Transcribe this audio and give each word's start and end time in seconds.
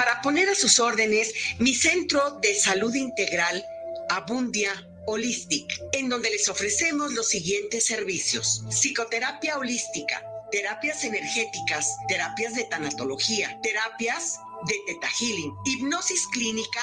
para 0.00 0.22
poner 0.22 0.48
a 0.48 0.54
sus 0.54 0.80
órdenes 0.80 1.34
mi 1.58 1.74
centro 1.74 2.38
de 2.40 2.54
salud 2.54 2.94
integral, 2.94 3.62
Abundia 4.08 4.72
Holistic, 5.04 5.78
en 5.92 6.08
donde 6.08 6.30
les 6.30 6.48
ofrecemos 6.48 7.12
los 7.12 7.28
siguientes 7.28 7.84
servicios. 7.84 8.64
Psicoterapia 8.70 9.58
holística, 9.58 10.24
terapias 10.50 11.04
energéticas, 11.04 11.94
terapias 12.08 12.54
de 12.54 12.64
tanatología, 12.64 13.60
terapias 13.62 14.38
de 14.66 14.74
Teta 14.86 15.08
Healing, 15.20 15.52
hipnosis 15.66 16.26
clínica, 16.32 16.82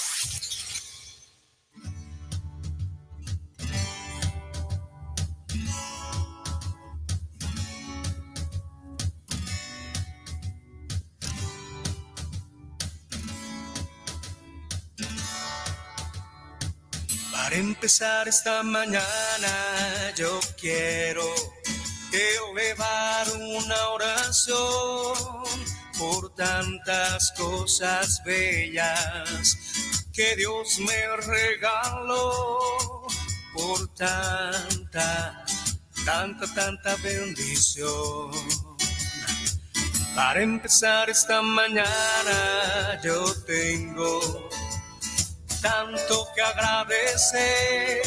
Para 17.51 17.63
empezar 17.63 18.27
esta 18.29 18.63
mañana 18.63 19.03
yo 20.15 20.39
quiero 20.57 21.25
elevar 22.13 23.27
una 23.35 23.89
oración 23.89 25.43
por 25.97 26.33
tantas 26.33 27.33
cosas 27.33 28.23
bellas 28.23 29.57
que 30.13 30.33
Dios 30.37 30.79
me 30.79 31.17
regaló, 31.17 32.57
por 33.53 33.85
tanta, 33.95 35.43
tanta, 36.05 36.53
tanta 36.55 36.95
bendición. 37.03 38.31
Para 40.15 40.41
empezar 40.41 41.09
esta 41.09 41.41
mañana 41.41 42.97
yo 43.03 43.35
tengo 43.43 44.49
tanto 45.61 46.27
que 46.33 46.41
agradecer. 46.41 48.01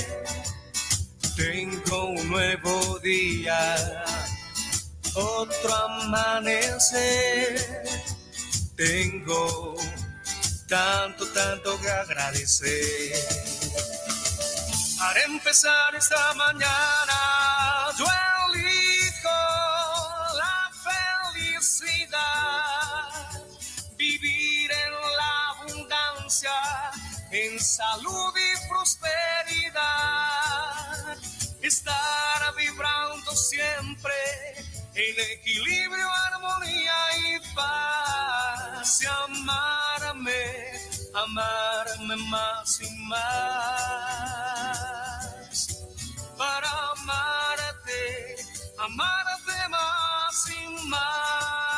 Tengo 1.36 2.06
un 2.06 2.28
nuevo 2.28 2.98
día, 3.00 4.04
otro 5.14 5.74
amanecer. 5.74 7.56
Tengo 8.76 9.76
tanto, 10.68 11.26
tanto 11.32 11.80
que 11.80 11.90
agradecer. 11.90 13.12
Para 14.98 15.22
empezar 15.24 15.94
esta 15.94 16.34
mañana, 16.34 17.14
en 27.34 27.58
salud 27.58 28.32
y 28.36 28.68
prosperidad, 28.68 29.82
estar 31.62 32.54
vibrando 32.56 33.34
siempre 33.34 34.14
en 34.94 35.18
equilibrio, 35.32 36.08
armonía 36.32 36.94
y 37.18 37.40
paz, 37.56 39.02
y 39.02 39.06
amarme, 39.06 40.44
amarme 41.12 42.16
más 42.30 42.80
y 42.80 42.88
más, 43.08 43.18
para 46.38 46.70
amarte, 46.92 48.36
amarte 48.78 49.68
más 49.70 50.48
y 50.50 50.86
más. 50.86 51.73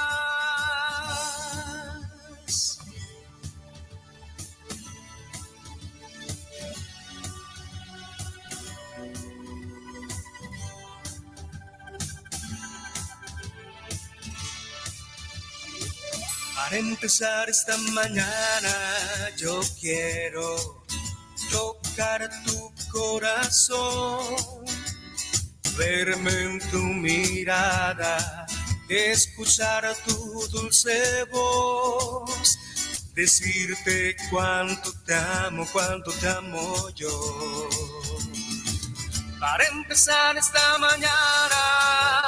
Para 16.67 16.79
empezar 16.79 17.49
esta 17.49 17.77
mañana 17.77 18.75
yo 19.37 19.61
quiero 19.81 20.85
tocar 21.49 22.29
tu 22.45 22.73
corazón, 22.91 24.35
verme 25.79 26.33
en 26.33 26.71
tu 26.73 26.79
mirada, 26.79 28.47
escuchar 28.89 29.95
tu 30.05 30.49
dulce 30.49 31.23
voz, 31.31 32.59
decirte 33.15 34.17
cuánto 34.29 34.93
te 35.05 35.15
amo, 35.15 35.69
cuánto 35.73 36.11
te 36.15 36.29
amo 36.29 36.89
yo. 36.97 37.69
Para 39.39 39.69
empezar 39.69 40.37
esta 40.37 40.79
mañana 40.79 42.26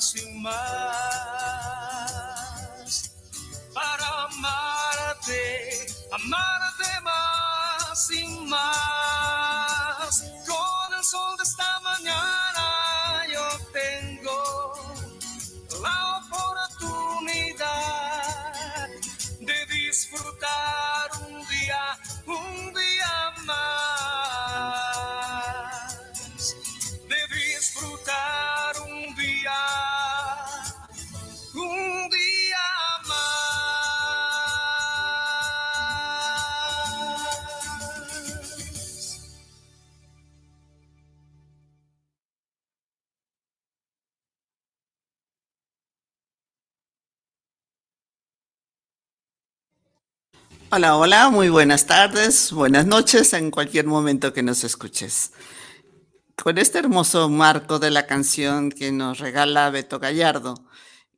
más 0.00 0.16
y 0.16 0.32
más, 0.32 0.56
para 3.74 4.24
amarte, 4.24 5.86
amarte 6.10 7.00
más 7.02 8.10
y 8.10 8.24
más. 8.46 10.24
Con 10.46 10.94
el 10.96 11.04
sol 11.04 11.36
de 11.36 11.42
Hola, 50.72 50.96
hola, 50.96 51.30
muy 51.30 51.48
buenas 51.48 51.86
tardes, 51.86 52.52
buenas 52.52 52.86
noches 52.86 53.32
en 53.32 53.50
cualquier 53.50 53.86
momento 53.86 54.32
que 54.32 54.42
nos 54.42 54.64
escuches. 54.64 55.32
Con 56.42 56.58
este 56.58 56.78
hermoso 56.78 57.28
marco 57.28 57.78
de 57.78 57.90
la 57.90 58.06
canción 58.06 58.70
que 58.70 58.92
nos 58.92 59.18
regala 59.18 59.70
Beto 59.70 59.98
Gallardo, 59.98 60.54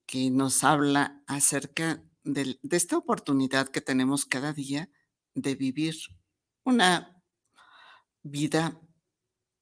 que 0.07 0.31
nos 0.31 0.65
habla 0.65 1.23
acerca 1.27 2.03
del- 2.25 2.59
de, 2.63 2.77
esta 2.77 2.97
oportunidad 2.97 3.69
que 3.69 3.81
tenemos 3.81 4.27
cada 4.27 4.53
día 4.53 4.91
de 5.35 5.55
vivir 5.55 5.97
una 6.65 7.23
vida 8.23 8.81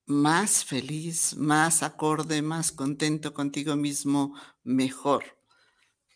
más 0.07 0.65
feliz, 0.65 1.37
más 1.37 1.83
acorde, 1.83 2.43
más 2.43 2.73
contento 2.73 3.33
contigo 3.35 3.77
mismo, 3.77 4.35
mejor. 4.65 5.25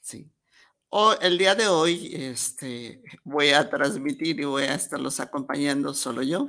Sí. 0.03 0.33
El 1.20 1.38
día 1.38 1.56
de 1.56 1.67
hoy 1.67 2.12
este, 2.12 3.02
voy 3.25 3.49
a 3.49 3.69
transmitir 3.69 4.38
y 4.38 4.44
voy 4.44 4.62
a 4.62 4.75
estarlos 4.75 5.19
acompañando 5.19 5.93
solo 5.93 6.23
yo. 6.23 6.46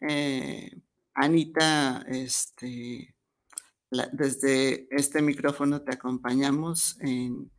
Eh, 0.00 0.80
Anita, 1.14 2.04
este, 2.08 3.14
desde 4.12 4.88
este 4.90 5.22
micrófono 5.22 5.82
te 5.82 5.94
acompañamos 5.94 6.98
en, 7.02 7.52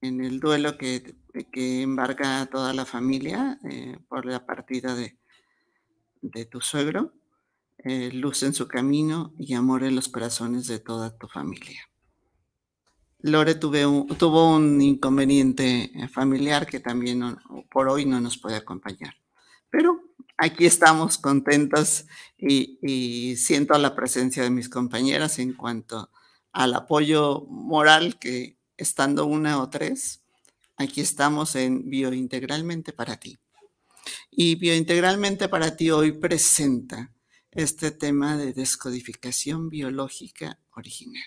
el 0.00 0.40
duelo 0.40 0.78
que, 0.78 1.16
que, 1.52 1.82
embarga 1.82 2.40
a 2.40 2.46
toda 2.46 2.72
la 2.72 2.86
familia 2.86 3.60
eh, 3.70 3.98
por 4.08 4.24
la 4.24 4.46
partida 4.46 4.94
de, 4.94 5.18
de 6.22 6.46
tu 6.46 6.62
suegro. 6.62 7.12
Eh, 7.84 8.10
luz 8.10 8.42
en 8.42 8.54
su 8.54 8.68
camino 8.68 9.34
y 9.38 9.52
amor 9.52 9.84
en 9.84 9.96
los 9.96 10.08
corazones 10.08 10.66
de 10.66 10.78
toda 10.78 11.18
tu 11.18 11.28
familia. 11.28 11.91
Lore 13.22 13.54
tuvo 13.54 14.56
un 14.56 14.82
inconveniente 14.82 15.92
familiar 16.12 16.66
que 16.66 16.80
también 16.80 17.36
por 17.70 17.88
hoy 17.88 18.04
no 18.04 18.20
nos 18.20 18.36
puede 18.36 18.56
acompañar. 18.56 19.14
Pero 19.70 20.02
aquí 20.36 20.66
estamos 20.66 21.18
contentos 21.18 22.04
y, 22.36 23.36
siento 23.36 23.78
la 23.78 23.94
presencia 23.94 24.42
de 24.42 24.50
mis 24.50 24.68
compañeras 24.68 25.38
en 25.38 25.52
cuanto 25.54 26.10
al 26.52 26.74
apoyo 26.74 27.46
moral 27.48 28.18
que 28.18 28.58
estando 28.76 29.24
una 29.24 29.62
o 29.62 29.70
tres, 29.70 30.22
aquí 30.76 31.00
estamos 31.00 31.54
en 31.54 31.88
Biointegralmente 31.88 32.92
para 32.92 33.16
ti. 33.18 33.38
Y 34.30 34.56
Biointegralmente 34.56 35.48
para 35.48 35.76
ti 35.76 35.90
hoy 35.90 36.12
presenta 36.12 37.14
este 37.52 37.92
tema 37.92 38.36
de 38.36 38.52
descodificación 38.52 39.68
biológica 39.68 40.58
original. 40.74 41.22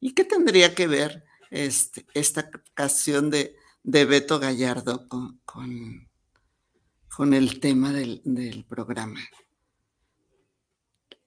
¿Y 0.00 0.12
qué 0.12 0.24
tendría 0.24 0.74
que 0.74 0.86
ver 0.86 1.24
este, 1.50 2.06
esta 2.14 2.50
canción 2.74 3.30
de, 3.30 3.56
Beto 3.82 4.38
Gallardo 4.38 5.08
con, 5.08 5.40
con, 5.44 7.34
el 7.34 7.60
tema 7.60 7.92
del, 7.92 8.20
del 8.24 8.64
programa? 8.64 9.20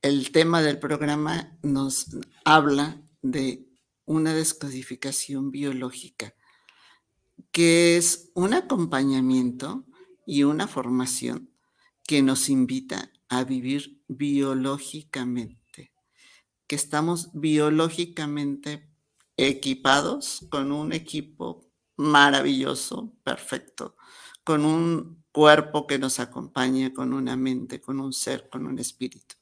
El 0.01 0.31
tema 0.31 0.61
del 0.61 0.79
programa 0.79 1.57
nos 1.61 2.07
habla 2.45 3.01
de 3.21 3.65
una 4.05 4.33
descodificación 4.33 5.51
biológica, 5.51 6.33
que 7.51 7.97
es 7.97 8.31
un 8.33 8.53
acompañamiento 8.53 9.85
y 10.25 10.43
una 10.43 10.67
formación 10.67 11.49
que 12.07 12.21
nos 12.21 12.49
invita 12.49 13.11
a 13.29 13.43
vivir 13.43 14.01
biológicamente, 14.07 15.59
que 16.69 16.75
estamos 16.75 17.31
biológicamente 17.33 18.87
equipados 19.37 20.45
con 20.51 20.71
un 20.71 20.93
equipo 20.93 21.67
maravilloso, 21.97 23.11
perfecto, 23.23 23.97
con 24.43 24.63
un 24.65 25.23
cuerpo 25.31 25.87
que 25.87 25.97
nos 25.97 26.19
acompaña, 26.19 26.93
con 26.93 27.11
una 27.13 27.35
mente, 27.35 27.81
con 27.81 27.99
un 27.99 28.13
ser, 28.13 28.49
con 28.49 28.67
un 28.67 28.77
espíritu. 28.77 29.35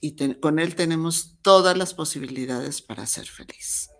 Y 0.00 0.16
con 0.40 0.58
él 0.58 0.76
tenemos 0.76 1.36
todas 1.42 1.76
las 1.76 1.92
posibilidades 1.92 2.80
para 2.80 3.04
ser 3.06 3.26
feliz. 3.26 3.90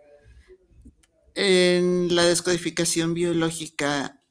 La 1.34 2.24
descodificación 2.24 3.12
biológica, 3.12 4.22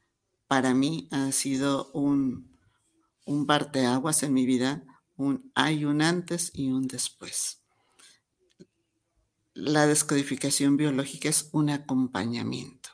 para 0.48 0.74
mí 0.74 1.06
ha 1.12 1.30
sido 1.30 1.92
un, 1.92 2.58
un 3.24 3.46
parteaguas 3.46 4.24
en 4.24 4.34
mi 4.34 4.46
vida, 4.46 4.82
un, 5.16 5.52
hay 5.54 5.84
un 5.84 6.02
antes 6.02 6.50
y 6.52 6.72
un 6.72 6.88
después. 6.88 7.58
La 9.60 9.88
descodificación 9.88 10.76
biológica 10.76 11.28
es 11.28 11.48
un 11.50 11.70
acompañamiento 11.70 12.90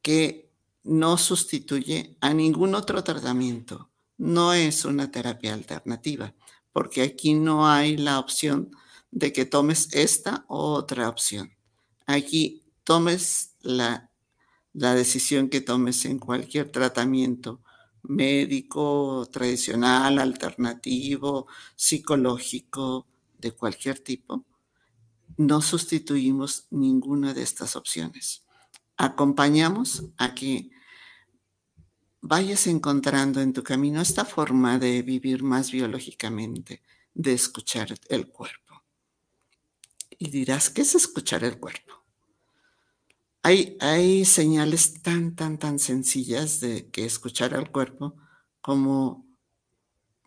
que 0.00 0.50
no 0.82 1.18
sustituye 1.18 2.16
a 2.22 2.32
ningún 2.32 2.74
otro 2.74 3.04
tratamiento, 3.04 3.90
no 4.16 4.54
es 4.54 4.86
una 4.86 5.10
terapia 5.10 5.52
alternativa, 5.52 6.34
porque 6.72 7.02
aquí 7.02 7.34
no 7.34 7.68
hay 7.68 7.98
la 7.98 8.18
opción 8.18 8.74
de 9.10 9.34
que 9.34 9.44
tomes 9.44 9.92
esta 9.92 10.46
u 10.48 10.54
otra 10.54 11.06
opción. 11.10 11.52
Aquí 12.06 12.62
tomes 12.82 13.54
la, 13.60 14.10
la 14.72 14.94
decisión 14.94 15.50
que 15.50 15.60
tomes 15.60 16.06
en 16.06 16.18
cualquier 16.18 16.72
tratamiento 16.72 17.60
médico, 18.00 19.28
tradicional, 19.30 20.18
alternativo, 20.18 21.46
psicológico, 21.76 23.06
de 23.38 23.52
cualquier 23.52 23.98
tipo, 23.98 24.46
no 25.36 25.60
sustituimos 25.60 26.66
ninguna 26.70 27.34
de 27.34 27.42
estas 27.42 27.76
opciones. 27.76 28.44
Acompañamos 28.96 30.04
a 30.16 30.34
que 30.34 30.70
vayas 32.20 32.66
encontrando 32.66 33.40
en 33.40 33.52
tu 33.52 33.62
camino 33.62 34.00
esta 34.00 34.24
forma 34.24 34.78
de 34.78 35.02
vivir 35.02 35.42
más 35.42 35.70
biológicamente, 35.72 36.82
de 37.14 37.32
escuchar 37.32 37.94
el 38.08 38.28
cuerpo. 38.28 38.82
Y 40.18 40.30
dirás, 40.30 40.70
¿qué 40.70 40.82
es 40.82 40.94
escuchar 40.94 41.42
el 41.44 41.58
cuerpo? 41.58 42.02
Hay, 43.44 44.24
señales 44.24 45.02
tan, 45.02 45.34
tan, 45.34 45.58
tan 45.58 45.80
sencillas 45.80 46.60
de 46.60 46.88
que 46.90 47.04
escuchar 47.04 47.54
al 47.54 47.72
cuerpo 47.72 48.14
como 48.60 49.26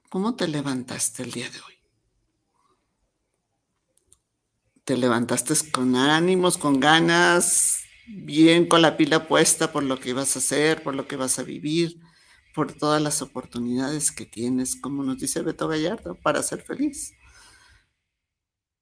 cómo 0.10 0.36
te 0.36 0.50
levantaste 0.50 1.24
el 1.24 1.32
día 1.32 1.50
de 1.50 1.60
hoy. 1.62 1.75
Te 4.86 4.96
levantaste 4.98 5.56
con 5.72 5.96
ánimos, 5.96 6.60
con 6.60 6.80
ganas, 6.80 7.84
bien 8.06 8.68
con 8.68 8.84
la 8.84 8.98
pila 8.98 9.28
puesta 9.28 9.72
por 9.72 9.82
lo 9.84 10.00
que 10.00 10.14
vas 10.14 10.36
a 10.36 10.40
hacer, 10.40 10.84
por 10.84 10.94
lo 10.94 11.08
que 11.08 11.16
vas 11.16 11.40
a 11.40 11.44
vivir, 11.44 12.00
por 12.54 12.72
todas 12.72 13.02
las 13.02 13.24
oportunidades 13.24 14.12
que 14.12 14.28
tienes, 14.28 14.76
como 14.80 15.04
nos 15.04 15.18
dice 15.18 15.42
Beto 15.42 15.68
Gallardo, 15.68 16.14
para 16.22 16.44
ser 16.44 16.62
feliz. 16.62 17.14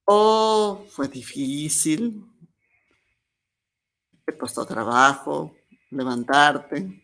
O 0.04 0.84
fue 0.90 1.08
difícil, 1.08 2.26
te 4.26 4.36
costó 4.36 4.66
trabajo 4.66 5.56
levantarte, 5.90 7.02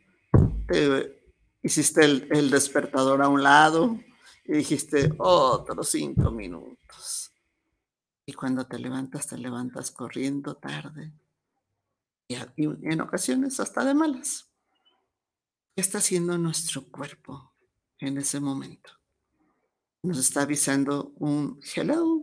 te 0.68 1.22
hiciste 1.62 2.04
el, 2.04 2.50
despertador 2.50 3.22
a 3.22 3.28
un 3.28 3.42
lado 3.42 3.98
y 4.44 4.52
dijiste 4.52 5.10
otros 5.16 5.88
cinco 5.88 6.30
minutos. 6.30 7.29
Y 8.30 8.32
cuando 8.32 8.64
te 8.64 8.78
levantas, 8.78 9.26
te 9.26 9.36
levantas 9.36 9.90
corriendo 9.90 10.54
tarde 10.54 11.12
y, 12.28 12.36
en 12.64 13.00
ocasiones 13.00 13.58
hasta 13.58 13.84
de 13.84 13.92
malas. 13.92 14.48
¿Qué 15.74 15.82
está 15.82 15.98
haciendo 15.98 16.38
nuestro 16.38 16.84
cuerpo 16.92 17.52
en 17.98 18.18
ese 18.18 18.38
momento? 18.38 18.92
Nos 20.04 20.18
está 20.18 20.42
avisando 20.42 21.12
un 21.16 21.58
hello, 21.74 22.22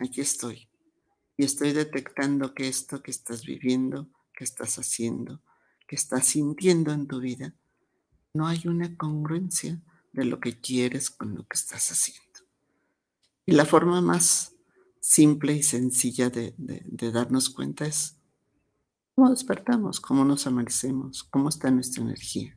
aquí 0.00 0.22
estoy. 0.22 0.68
Y 1.36 1.44
estoy 1.44 1.72
detectando 1.72 2.52
que 2.52 2.66
esto 2.66 3.00
que 3.00 3.12
estás 3.12 3.44
viviendo 3.44 4.08
que 4.36 4.42
estás 4.42 4.80
haciendo, 4.80 5.40
que 5.86 5.94
estás 5.94 6.26
sintiendo 6.26 6.90
en 6.90 7.06
tu 7.06 7.20
vida, 7.20 7.54
no 8.32 8.48
hay 8.48 8.66
una 8.66 8.96
congruencia 8.96 9.80
de 10.12 10.24
lo 10.24 10.40
que 10.40 10.60
quieres 10.60 11.10
con 11.10 11.36
lo 11.36 11.46
que 11.46 11.54
estás 11.54 11.92
haciendo. 11.92 12.40
Y 13.46 13.52
la 13.52 13.66
forma 13.66 14.00
más 14.00 14.53
simple 15.04 15.52
y 15.52 15.62
sencilla 15.62 16.30
de, 16.30 16.54
darnos 17.12 17.50
cuenta 17.50 17.84
es 17.84 18.16
cómo 19.14 19.28
despertamos, 19.28 20.00
cómo 20.00 20.24
nos 20.24 20.46
amanecemos, 20.46 21.24
cómo 21.24 21.50
está 21.50 21.70
nuestra 21.70 22.02
energía. 22.02 22.56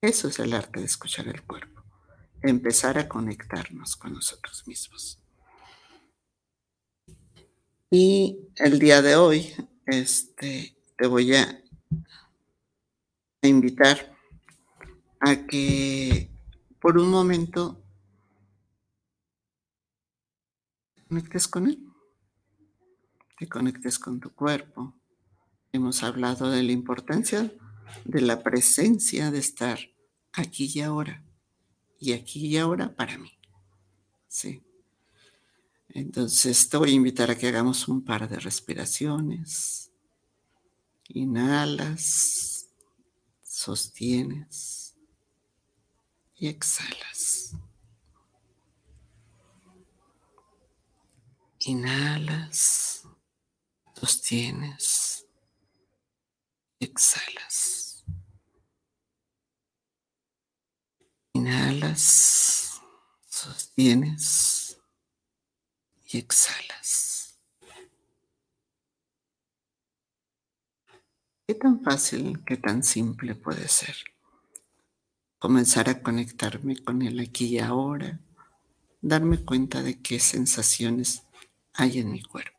Eso 0.00 0.28
es 0.28 0.38
el 0.38 0.52
arte 0.52 0.78
de 0.78 0.86
escuchar 0.86 1.26
el 1.26 1.42
cuerpo, 1.42 1.82
empezar 2.40 2.98
a 2.98 3.08
conectarnos 3.08 3.96
con 3.96 4.14
nosotros 4.14 4.66
mismos. 4.68 5.20
Y 7.90 8.38
el 8.54 8.78
día 8.78 9.02
de 9.02 9.16
hoy 9.16 9.52
este, 9.86 10.76
te 10.96 11.06
voy 11.08 11.34
a, 11.34 11.62
invitar 13.42 14.14
a 15.18 15.34
que 15.46 16.30
por 16.80 16.98
un 16.98 17.10
momento 17.10 17.82
conectes 21.10 21.48
con 21.48 21.66
él, 21.66 21.84
te 23.36 23.48
conectes 23.48 23.98
con 23.98 24.20
tu 24.20 24.32
cuerpo. 24.32 24.94
Hemos 25.72 26.04
hablado 26.04 26.52
de 26.52 26.62
la 26.62 26.70
importancia 26.70 27.52
de 28.04 28.20
la 28.20 28.44
presencia 28.44 29.32
de 29.32 29.40
estar 29.40 29.80
aquí 30.32 30.70
y 30.72 30.82
ahora, 30.82 31.24
y 31.98 32.12
aquí 32.12 32.46
y 32.46 32.58
ahora 32.58 32.94
para 32.94 33.18
mí. 33.18 33.32
Sí. 34.28 34.62
Entonces 35.88 36.68
te 36.68 36.76
voy 36.76 36.90
a 36.90 36.94
invitar 36.94 37.28
a 37.28 37.36
que 37.36 37.48
hagamos 37.48 37.88
un 37.88 38.04
par 38.04 38.28
de 38.28 38.38
respiraciones. 38.38 39.90
Inhalas, 41.08 42.68
sostienes 43.42 44.94
y 46.36 46.46
exhalas. 46.46 47.56
Inhalas, 51.62 53.06
sostienes 53.94 55.26
exhalas. 56.80 58.02
Inhalas, 61.34 62.80
sostienes 63.26 64.80
y 66.06 66.16
exhalas. 66.16 67.38
¿Qué 71.46 71.54
tan 71.54 71.82
fácil, 71.82 72.42
qué 72.46 72.56
tan 72.56 72.82
simple 72.82 73.34
puede 73.34 73.68
ser? 73.68 73.96
Comenzar 75.38 75.90
a 75.90 76.02
conectarme 76.02 76.82
con 76.82 77.02
el 77.02 77.20
aquí 77.20 77.46
y 77.46 77.58
ahora, 77.58 78.18
darme 79.02 79.44
cuenta 79.44 79.82
de 79.82 80.00
qué 80.00 80.20
sensaciones 80.20 81.24
hay 81.80 81.98
en 81.98 82.12
mi 82.12 82.22
cuerpo. 82.22 82.58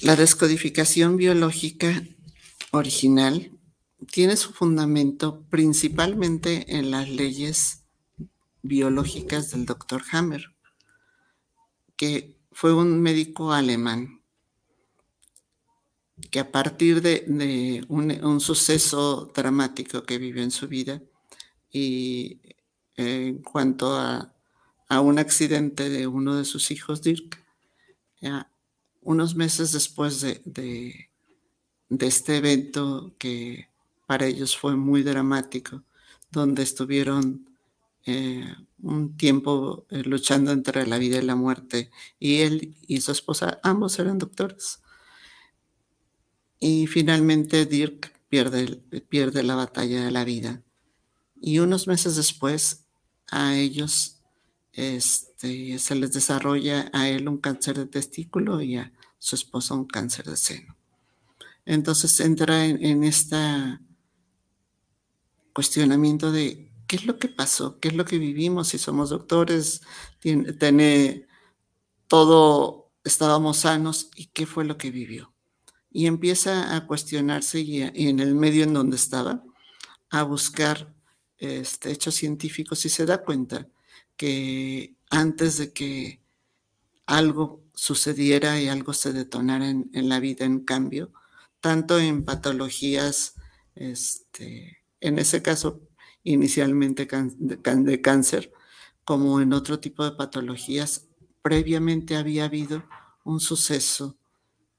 La 0.00 0.16
descodificación 0.16 1.16
biológica 1.16 2.02
original 2.70 3.52
tiene 4.10 4.36
su 4.36 4.52
fundamento 4.52 5.42
principalmente 5.50 6.76
en 6.76 6.90
las 6.90 7.08
leyes 7.08 7.84
biológicas 8.62 9.50
del 9.50 9.66
doctor 9.66 10.02
Hammer, 10.12 10.54
que 11.96 12.38
fue 12.50 12.72
un 12.72 13.00
médico 13.02 13.52
alemán 13.52 14.22
que 16.30 16.40
a 16.40 16.50
partir 16.50 17.02
de, 17.02 17.84
un, 17.88 18.40
suceso 18.40 19.30
dramático 19.34 20.02
que 20.04 20.18
vivió 20.18 20.42
en 20.42 20.50
su 20.50 20.68
vida 20.68 21.02
y 21.70 22.40
en 22.96 23.42
cuanto 23.42 23.96
a, 23.96 24.34
un 24.98 25.20
accidente 25.20 25.88
de 25.88 26.08
uno 26.08 26.34
de 26.34 26.44
sus 26.44 26.72
hijos, 26.72 27.02
Dirk, 27.02 27.40
unos 29.02 29.36
meses 29.36 29.70
después 29.70 30.20
de, 30.20 31.08
este 31.88 32.36
evento 32.36 33.14
que 33.18 33.68
para 34.06 34.26
ellos 34.26 34.56
fue 34.56 34.74
muy 34.74 35.04
dramático, 35.04 35.84
donde 36.32 36.64
estuvieron 36.64 37.48
eh, 38.04 38.52
un 38.82 39.16
tiempo 39.16 39.86
eh, 39.90 40.02
luchando 40.02 40.50
entre 40.50 40.86
la 40.86 40.98
vida 40.98 41.18
y 41.18 41.22
la 41.22 41.36
muerte, 41.36 41.90
y 42.18 42.40
él 42.40 42.76
y 42.88 43.00
su 43.00 43.12
esposa 43.12 43.60
ambos 43.62 43.98
eran 44.00 44.18
doctores. 44.18 44.80
Y 46.58 46.88
finalmente 46.88 47.64
Dirk 47.64 48.12
pierde, 48.28 48.82
pierde 49.08 49.42
la 49.42 49.54
batalla 49.54 50.04
de 50.04 50.10
la 50.10 50.24
vida. 50.24 50.62
Y 51.40 51.58
unos 51.60 51.86
meses 51.86 52.16
después 52.16 52.84
a 53.30 53.56
ellos 53.56 54.19
este, 54.72 55.78
se 55.78 55.94
les 55.94 56.12
desarrolla 56.12 56.90
a 56.92 57.08
él 57.08 57.28
un 57.28 57.38
cáncer 57.38 57.76
de 57.78 57.86
testículo 57.86 58.60
y 58.62 58.76
a 58.76 58.92
su 59.18 59.34
esposa 59.34 59.74
un 59.74 59.86
cáncer 59.86 60.26
de 60.26 60.36
seno. 60.36 60.76
Entonces 61.64 62.18
entra 62.20 62.64
en, 62.64 63.04
este 63.04 63.36
cuestionamiento 65.52 66.32
de 66.32 66.72
qué 66.86 66.96
es 66.96 67.04
lo 67.04 67.18
que 67.18 67.28
pasó, 67.28 67.78
qué 67.78 67.88
es 67.88 67.94
lo 67.94 68.04
que 68.04 68.18
vivimos, 68.18 68.68
si 68.68 68.78
somos 68.78 69.10
doctores, 69.10 69.82
tiene, 70.20 71.26
todo, 72.08 72.90
estábamos 73.04 73.58
sanos 73.58 74.10
y 74.16 74.26
qué 74.26 74.46
fue 74.46 74.64
lo 74.64 74.78
que 74.78 74.90
vivió. 74.90 75.32
Y 75.92 76.06
empieza 76.06 76.74
a 76.76 76.86
cuestionarse 76.86 77.60
y, 77.60 77.82
en 77.82 78.20
el 78.20 78.34
medio 78.34 78.64
en 78.64 78.74
donde 78.74 78.96
estaba, 78.96 79.42
a 80.08 80.22
buscar 80.22 80.92
este, 81.38 81.92
hechos 81.92 82.14
científicos 82.14 82.84
y 82.84 82.88
se 82.88 83.06
da 83.06 83.22
cuenta 83.22 83.68
que 84.20 84.96
antes 85.08 85.56
de 85.56 85.72
que 85.72 86.20
algo 87.06 87.64
sucediera 87.72 88.60
y 88.60 88.68
algo 88.68 88.92
se 88.92 89.14
detonara 89.14 89.70
en, 89.70 90.08
la 90.10 90.20
vida 90.20 90.44
en 90.44 90.60
cambio, 90.60 91.10
tanto 91.62 91.98
en 91.98 92.26
patologías, 92.26 93.36
este, 93.74 94.82
en 95.00 95.18
ese 95.18 95.40
caso 95.40 95.80
inicialmente 96.22 97.08
de, 97.38 98.00
cáncer, 98.02 98.52
como 99.06 99.40
en 99.40 99.54
otro 99.54 99.80
tipo 99.80 100.04
de 100.04 100.12
patologías, 100.12 101.08
previamente 101.40 102.14
había 102.14 102.44
habido 102.44 102.84
un 103.24 103.40
suceso 103.40 104.18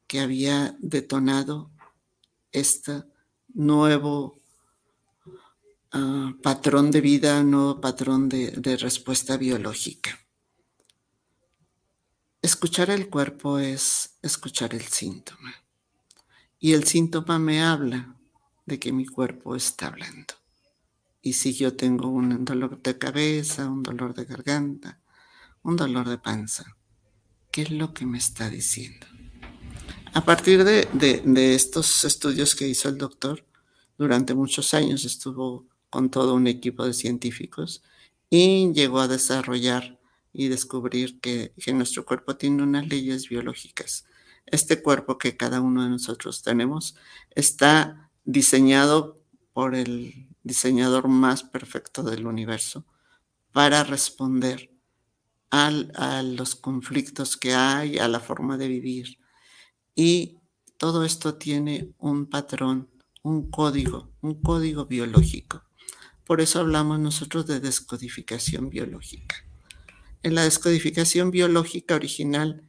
que 0.06 0.20
había 0.20 0.78
detonado 0.82 1.72
este 2.52 3.06
nuevo 3.56 4.40
ah, 5.92 6.34
patrón 6.42 6.92
de 6.92 7.02
vida, 7.02 7.44
nuevo 7.44 7.82
patrón 7.82 8.30
de 8.30 8.78
respuesta 8.78 9.38
biológica. 9.38 10.18
Escuchar 12.44 12.90
el 12.90 13.08
cuerpo 13.08 13.60
es 13.60 14.18
escuchar 14.24 14.74
el 14.74 14.82
síntoma. 14.82 15.54
Y 16.60 16.74
el 16.74 16.86
síntoma 16.86 17.38
me 17.38 17.62
habla 17.62 18.16
de 18.66 18.80
que 18.80 18.92
mi 18.92 19.06
cuerpo 19.06 19.56
está 19.56 19.88
hablando. 19.88 20.34
Y 21.22 21.34
si 21.34 21.54
yo 21.54 21.76
tengo 21.76 22.10
un 22.10 22.44
dolor 22.44 22.82
de 22.82 22.98
cabeza, 22.98 23.70
un 23.70 23.84
dolor 23.84 24.16
de 24.16 24.26
garganta, 24.26 25.00
un 25.62 25.76
dolor 25.76 26.10
de 26.10 26.18
panza, 26.18 26.78
¿qué 27.52 27.62
es 27.62 27.70
lo 27.70 27.94
que 27.94 28.08
me 28.08 28.18
está 28.18 28.50
diciendo? 28.50 29.06
A 30.14 30.26
partir 30.26 30.64
de, 30.64 30.88
de 31.24 31.54
estos 31.54 32.04
estudios 32.06 32.56
que 32.56 32.68
hizo 32.68 32.90
el 32.90 32.98
doctor, 32.98 33.46
durante 34.00 34.34
muchos 34.34 34.74
años 34.74 35.06
estuvo 35.06 35.68
con 35.92 36.10
todo 36.10 36.34
un 36.34 36.48
equipo 36.48 36.86
de 36.86 36.94
científicos 36.94 37.84
y 38.32 38.72
llegó 38.74 39.02
a 39.02 39.08
desarrollar 39.08 40.00
y 40.34 40.48
descubrir 40.48 41.20
que, 41.20 41.54
nuestro 41.74 42.06
cuerpo 42.06 42.38
tiene 42.38 42.64
unas 42.64 42.88
leyes 42.88 43.30
biológicas. 43.30 44.06
Este 44.46 44.82
cuerpo 44.82 45.18
que 45.18 45.38
cada 45.38 45.62
uno 45.62 45.84
de 45.84 45.90
nosotros 45.90 46.42
tenemos 46.42 46.96
está 47.36 48.10
diseñado 48.24 49.22
por 49.54 49.76
el 49.76 50.28
diseñador 50.44 51.10
más 51.10 51.44
perfecto 51.44 52.04
del 52.04 52.26
universo 52.26 52.86
para 53.52 53.84
responder 53.84 54.72
a 55.50 56.24
los 56.24 56.56
conflictos 56.56 57.36
que 57.36 57.54
hay, 57.54 57.98
a 57.98 58.08
la 58.08 58.22
forma 58.22 58.58
de 58.58 58.70
vivir. 58.70 59.20
Y 59.94 60.40
todo 60.78 61.04
esto 61.04 61.36
tiene 61.36 61.94
un 61.98 62.28
patrón, 62.28 62.90
un 63.24 63.52
código, 63.52 64.14
un 64.22 64.42
código 64.42 64.86
biológico. 64.86 65.64
Por 66.32 66.40
eso 66.40 66.62
hablamos 66.62 66.98
nosotros 66.98 67.46
de 67.46 67.60
descodificación 67.60 68.70
biológica. 68.70 69.36
En 70.24 70.34
la 70.34 70.44
descodificación 70.44 71.30
biológica 71.30 71.94
original 71.94 72.64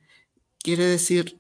quiere 0.59 0.85
decir 0.85 1.39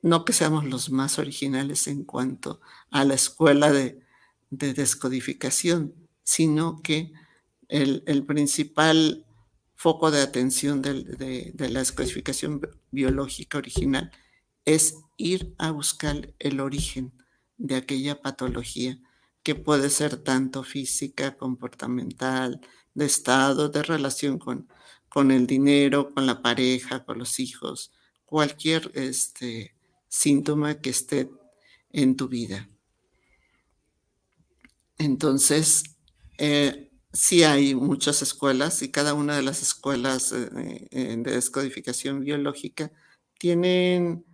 no 0.00 0.24
que 0.24 0.32
seamos 0.32 0.64
los 0.64 0.88
más 0.88 1.18
originales 1.18 1.86
en 1.86 2.04
cuanto 2.04 2.62
a 2.90 3.04
la 3.04 3.12
escuela 3.12 3.70
de, 3.70 4.00
descodificación, 4.48 5.92
sino 6.22 6.80
que 6.80 7.12
el, 7.68 8.24
principal 8.24 9.26
foco 9.74 10.10
de 10.10 10.22
atención 10.22 10.80
de, 10.80 11.52
la 11.58 11.80
descodificación 11.80 12.62
biológica 12.90 13.58
original 13.58 14.10
es 14.64 14.94
ir 15.18 15.54
a 15.58 15.70
buscar 15.72 16.32
el 16.38 16.60
origen 16.60 17.12
de 17.58 17.76
aquella 17.76 18.22
patología 18.22 18.98
que 19.48 19.54
puede 19.54 19.88
ser 19.88 20.18
tanto 20.18 20.62
física, 20.62 21.38
comportamental, 21.38 22.60
de 22.92 23.06
estado, 23.06 23.70
de 23.70 23.82
relación 23.82 24.38
con, 24.38 24.68
con 25.08 25.30
el 25.30 25.46
dinero, 25.46 26.12
con 26.12 26.26
la 26.26 26.42
pareja, 26.42 27.02
con 27.06 27.16
los 27.16 27.40
hijos, 27.40 27.90
cualquier 28.26 28.90
este, 28.92 29.74
síntoma 30.06 30.82
que 30.82 30.90
esté 30.90 31.30
en 31.92 32.14
tu 32.14 32.28
vida. 32.28 32.68
Entonces, 34.98 35.96
eh, 36.36 36.90
sí 37.10 37.42
hay 37.42 37.74
muchas 37.74 38.20
escuelas 38.20 38.82
y 38.82 38.90
cada 38.90 39.14
una 39.14 39.34
de 39.34 39.42
las 39.44 39.62
escuelas 39.62 40.30
eh, 40.32 40.88
eh, 40.90 41.16
de 41.16 41.30
descodificación 41.30 42.20
biológica 42.20 42.92
tienen 43.38 44.26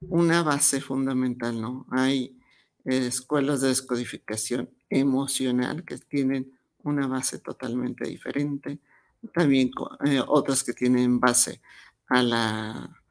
una 0.00 0.42
base 0.42 0.80
fundamental, 0.80 1.60
¿no? 1.60 1.86
Hay 1.90 2.38
escuelas 2.84 3.60
de 3.60 3.68
descodificación 3.68 4.70
emocional 4.90 5.84
que 5.84 5.98
tienen 5.98 6.52
una 6.82 7.06
base 7.06 7.38
totalmente 7.38 8.08
diferente 8.08 8.80
también 9.28 9.70
eh, 10.04 10.20
otras 10.26 10.64
que 10.64 10.72
tienen 10.72 11.20
base 11.20 11.60
a 12.08 12.22
la 12.22 13.02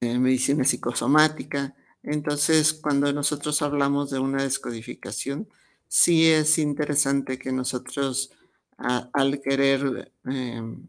eh, 0.00 0.18
medicina 0.18 0.64
psicosomática. 0.64 1.74
Entonces, 2.02 2.72
cuando 2.72 3.12
nosotros 3.12 3.60
hablamos 3.62 4.10
de 4.10 4.18
una 4.18 4.42
descodificación, 4.42 5.48
sí 5.88 6.30
es 6.30 6.58
interesante 6.58 7.38
que 7.38 7.52
nosotros 7.52 8.30
al 8.76 9.40
querer 9.40 10.12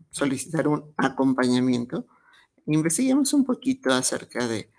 solicitar 0.10 0.68
un 0.68 0.92
acompañamiento, 0.98 2.08
investiguemos 2.66 3.32
un 3.34 3.46
poquito 3.46 3.94
acerca 3.94 4.48
de, 4.48 4.72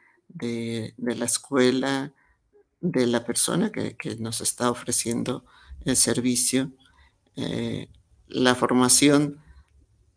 la 0.99 1.25
escuela, 1.25 2.12
de 2.80 3.06
la 3.06 3.25
persona 3.25 3.71
que, 3.71 3.97
nos 4.18 4.40
está 4.40 4.71
ofreciendo 4.71 5.45
el 5.85 5.97
servicio, 5.97 6.73
eh, 7.37 7.88
la 8.28 8.54
formación 8.54 9.40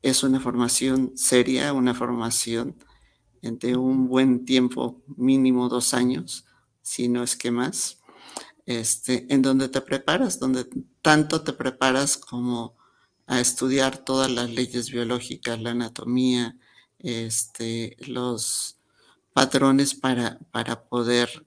es 0.02 0.24
una 0.24 0.40
formación 0.40 1.12
seria, 1.16 1.74
una 1.74 1.94
formación 1.94 2.76
de 3.42 3.76
un 3.76 4.08
buen 4.08 4.46
tiempo, 4.46 5.02
mínimo 5.16 5.70
dos 5.70 5.94
años, 5.94 6.46
si 6.82 7.08
no 7.08 7.24
es 7.24 7.36
que 7.36 7.52
más, 7.52 8.00
este, 8.66 9.26
en 9.34 9.42
donde 9.42 9.70
te 9.70 9.82
preparas, 9.82 10.40
donde 10.40 10.66
tanto 11.02 11.42
te 11.42 11.54
preparas 11.54 12.18
como 12.18 12.76
a 13.28 13.40
estudiar 13.40 13.98
todas 13.98 14.32
las 14.32 14.50
leyes 14.50 14.90
biológicas, 14.90 15.62
la 15.62 15.72
anatomía, 15.72 16.58
este, 16.98 17.96
los 18.08 18.80
patrones 19.34 19.96
para, 19.96 20.40
para 20.52 20.84
poder 20.84 21.46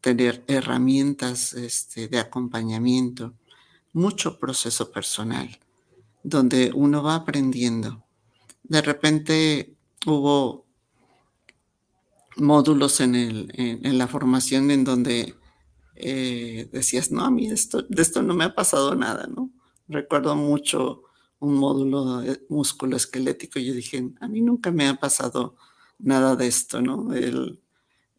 tener 0.00 0.44
herramientas 0.46 1.52
este, 1.52 2.08
de 2.08 2.18
acompañamiento, 2.18 3.34
mucho 3.92 4.38
proceso 4.38 4.90
personal, 4.90 5.58
donde 6.22 6.72
uno 6.74 7.02
va 7.02 7.14
aprendiendo. 7.16 8.04
De 8.62 8.82
repente 8.82 9.74
hubo 10.06 10.64
módulos 12.36 13.00
en, 13.00 13.14
el, 13.14 13.52
en, 13.54 13.98
la 13.98 14.08
formación 14.08 14.70
en 14.70 14.84
donde 14.84 15.34
eh, 15.94 16.68
decías, 16.72 17.10
no, 17.10 17.24
a 17.24 17.30
mí 17.30 17.46
esto, 17.46 17.82
de 17.82 18.02
esto 18.02 18.22
no 18.22 18.34
me 18.34 18.44
ha 18.44 18.54
pasado 18.54 18.94
nada, 18.94 19.26
¿no? 19.26 19.50
Recuerdo 19.86 20.34
mucho 20.34 21.02
un 21.38 21.54
módulo 21.54 22.22
músculo 22.48 22.96
esquelético 22.96 23.58
y 23.58 23.66
yo 23.66 23.74
dije, 23.74 24.10
a 24.20 24.28
mí 24.28 24.40
nunca 24.40 24.70
me 24.70 24.88
ha 24.88 24.94
pasado 24.94 25.56
nada 25.98 26.36
de 26.36 26.46
esto, 26.46 26.80
¿no? 26.80 27.12
El, 27.12 27.60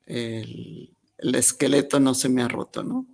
el, 0.05 0.94
el 1.17 1.35
esqueleto 1.35 1.99
no 1.99 2.13
se 2.13 2.29
me 2.29 2.41
ha 2.41 2.47
roto, 2.47 2.83
¿no? 2.83 3.07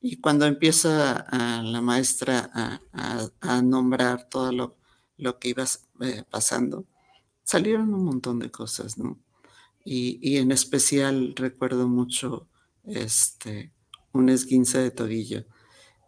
Y 0.00 0.16
cuando 0.16 0.46
empieza 0.46 1.26
la 1.62 1.80
maestra 1.82 2.50
a, 2.92 3.62
nombrar 3.62 4.28
todo 4.28 4.50
lo, 4.52 4.76
lo 5.18 5.38
que 5.38 5.50
iba 5.50 5.64
eh, 6.00 6.24
pasando, 6.30 6.86
salieron 7.44 7.92
un 7.92 8.04
montón 8.04 8.38
de 8.38 8.50
cosas, 8.50 8.96
¿no? 8.96 9.18
Y, 9.84 10.18
y, 10.22 10.38
en 10.38 10.52
especial 10.52 11.34
recuerdo 11.36 11.88
mucho 11.88 12.48
este, 12.84 13.72
un 14.12 14.28
esguince 14.28 14.78
de 14.78 14.90
tobillo 14.90 15.44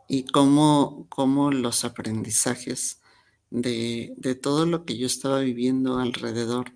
y 0.09 0.25
cómo, 0.25 1.07
cómo 1.09 1.51
los 1.51 1.85
aprendizajes 1.85 3.01
de, 3.51 4.15
de, 4.17 4.35
todo 4.35 4.67
lo 4.67 4.85
que 4.85 4.97
yo 4.97 5.07
estaba 5.07 5.41
viviendo 5.41 5.99
alrededor 5.99 6.73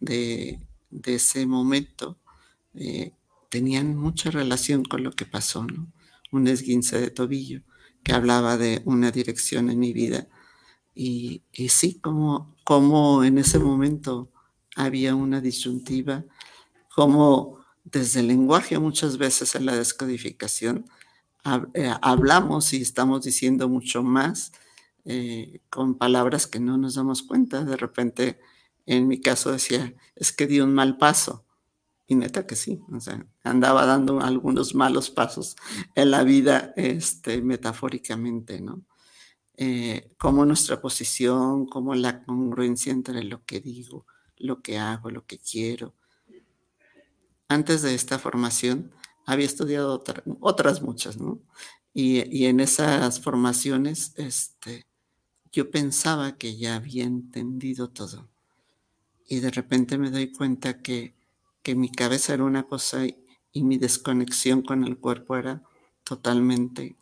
de, 0.00 0.60
de 0.90 1.14
ese 1.14 1.46
momento 1.46 2.18
eh, 2.74 3.12
tenían 3.50 3.96
mucha 3.96 4.30
relación 4.30 4.84
con 4.84 5.04
lo 5.04 5.12
que 5.12 5.26
pasó, 5.26 5.64
¿no? 5.64 5.92
Un 6.32 6.48
esguince 6.48 7.00
de 7.00 7.10
tobillo 7.10 7.62
que 8.02 8.12
hablaba 8.12 8.56
de 8.56 8.82
una 8.86 9.10
dirección 9.10 9.70
en 9.70 9.78
mi 9.78 9.92
vida. 9.92 10.28
Y, 10.94 11.42
y 11.52 11.68
sí, 11.70 12.00
como, 12.00 12.56
como 12.64 13.24
en 13.24 13.38
ese 13.38 13.58
momento 13.58 14.32
había 14.76 15.14
una 15.14 15.40
disyuntiva, 15.40 16.24
como 16.94 17.60
desde 17.84 18.20
el 18.20 18.28
lenguaje 18.28 18.78
muchas 18.78 19.18
veces 19.18 19.54
en 19.54 19.66
la 19.66 19.76
descodificación 19.76 20.86
eh, 21.74 21.92
hablamos 22.02 22.72
y 22.74 22.82
estamos 22.82 23.22
diciendo 23.22 23.68
mucho 23.68 24.02
más 24.02 24.52
eh, 25.04 25.60
con 25.70 25.96
palabras 25.96 26.46
que 26.46 26.60
no 26.60 26.76
nos 26.76 26.94
damos 26.96 27.22
cuenta. 27.22 27.64
De 27.64 27.76
repente, 27.76 28.40
en 28.86 29.08
mi 29.08 29.20
caso 29.20 29.52
decía, 29.52 29.94
es 30.16 30.32
que 30.32 30.46
di 30.46 30.60
un 30.60 30.74
mal 30.74 30.98
paso. 30.98 31.44
Y 32.10 32.16
neta 32.16 32.44
que 32.44 32.56
sí, 32.56 32.80
o 32.92 32.98
sea, 32.98 33.24
andaba 33.44 33.86
dando 33.86 34.20
algunos 34.20 34.74
malos 34.74 35.10
pasos 35.10 35.54
en 35.94 36.10
la 36.10 36.24
vida, 36.24 36.72
este, 36.74 37.40
metafóricamente, 37.40 38.60
¿no? 38.60 38.84
Eh, 39.56 40.10
como 40.18 40.44
nuestra 40.44 40.80
posición, 40.80 41.66
como 41.66 41.94
la 41.94 42.24
congruencia 42.24 42.90
entre 42.92 43.22
lo 43.22 43.44
que 43.44 43.60
digo, 43.60 44.06
lo 44.38 44.60
que 44.60 44.76
hago, 44.76 45.08
lo 45.10 45.24
que 45.24 45.38
quiero. 45.38 45.94
Antes 47.46 47.82
de 47.82 47.94
esta 47.94 48.18
formación 48.18 48.90
había 49.24 49.46
estudiado 49.46 50.02
otras 50.40 50.82
muchas, 50.82 51.16
¿no? 51.16 51.40
Y, 51.94 52.28
y, 52.36 52.46
en 52.46 52.58
esas 52.58 53.20
formaciones, 53.20 54.14
este, 54.16 54.88
yo 55.52 55.70
pensaba 55.70 56.36
que 56.38 56.56
ya 56.56 56.74
había 56.74 57.04
entendido 57.04 57.88
todo. 57.88 58.28
Y 59.28 59.38
de 59.38 59.52
repente 59.52 59.96
me 59.96 60.10
doy 60.10 60.32
cuenta 60.32 60.82
que 60.82 61.19
que 61.62 61.74
mi 61.74 61.90
cabeza 61.90 62.34
era 62.34 62.44
una 62.44 62.64
cosa 62.64 63.06
y, 63.06 63.16
mi 63.62 63.78
desconexión 63.78 64.62
con 64.62 64.84
el 64.84 64.96
cuerpo 64.98 65.36
era 65.36 65.62
totalmente 66.04 66.96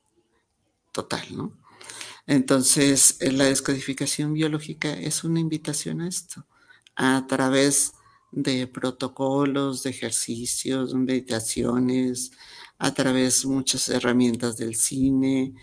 total, 0.93 1.25
¿no? 1.37 1.53
Entonces, 2.27 3.17
eh, 3.21 3.33
la 3.33 3.45
descodificación 3.45 4.33
biológica 4.35 4.93
es 4.93 5.25
una 5.25 5.41
invitación 5.41 6.01
a 6.01 6.09
esto, 6.09 6.47
a 6.97 7.27
través 7.27 7.93
de 8.33 8.67
protocolos, 8.67 9.83
de 9.83 9.91
ejercicios, 9.91 10.95
meditaciones, 10.95 12.33
a 12.79 12.93
través 12.95 13.43
de 13.43 13.49
muchas 13.49 13.89
herramientas 13.89 14.57
del 14.57 14.75
cine, 14.77 15.55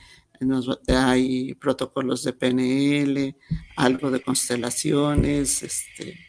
hay 0.88 1.54
protocolos 1.56 2.24
de 2.24 2.34
PNL, 2.34 3.36
algo 3.76 4.12
de 4.12 4.22
constelaciones, 4.22 5.64
este, 5.64 6.20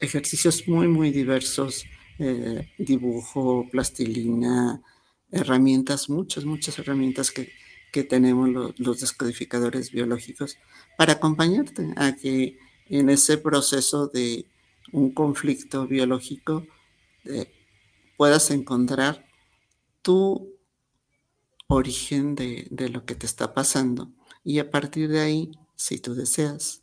ejercicios 0.00 0.66
muy, 0.68 0.88
muy 0.88 1.10
diversos, 1.10 1.84
eh, 2.18 2.70
dibujo, 2.78 3.66
plastilina, 3.70 4.82
herramientas, 5.30 6.08
muchas, 6.08 6.44
muchas 6.44 6.78
herramientas 6.78 7.30
que, 7.30 7.52
que 7.92 8.04
tenemos 8.04 8.48
los 8.78 9.00
descodificadores 9.00 9.90
biológicos 9.90 10.58
para 10.96 11.14
acompañarte 11.14 11.92
a 11.96 12.14
que 12.14 12.58
en 12.88 13.10
ese 13.10 13.38
proceso 13.38 14.08
de 14.08 14.46
un 14.92 15.12
conflicto 15.12 15.86
biológico 15.86 16.66
eh, 17.24 17.50
puedas 18.16 18.50
encontrar 18.50 19.26
tu 20.02 20.54
origen 21.66 22.34
de, 22.34 22.68
de 22.70 22.88
lo 22.90 23.04
que 23.04 23.14
te 23.14 23.26
está 23.26 23.54
pasando. 23.54 24.12
Y 24.44 24.58
a 24.58 24.70
partir 24.70 25.08
de 25.08 25.20
ahí, 25.20 25.52
si 25.74 25.98
tú 25.98 26.14
deseas, 26.14 26.82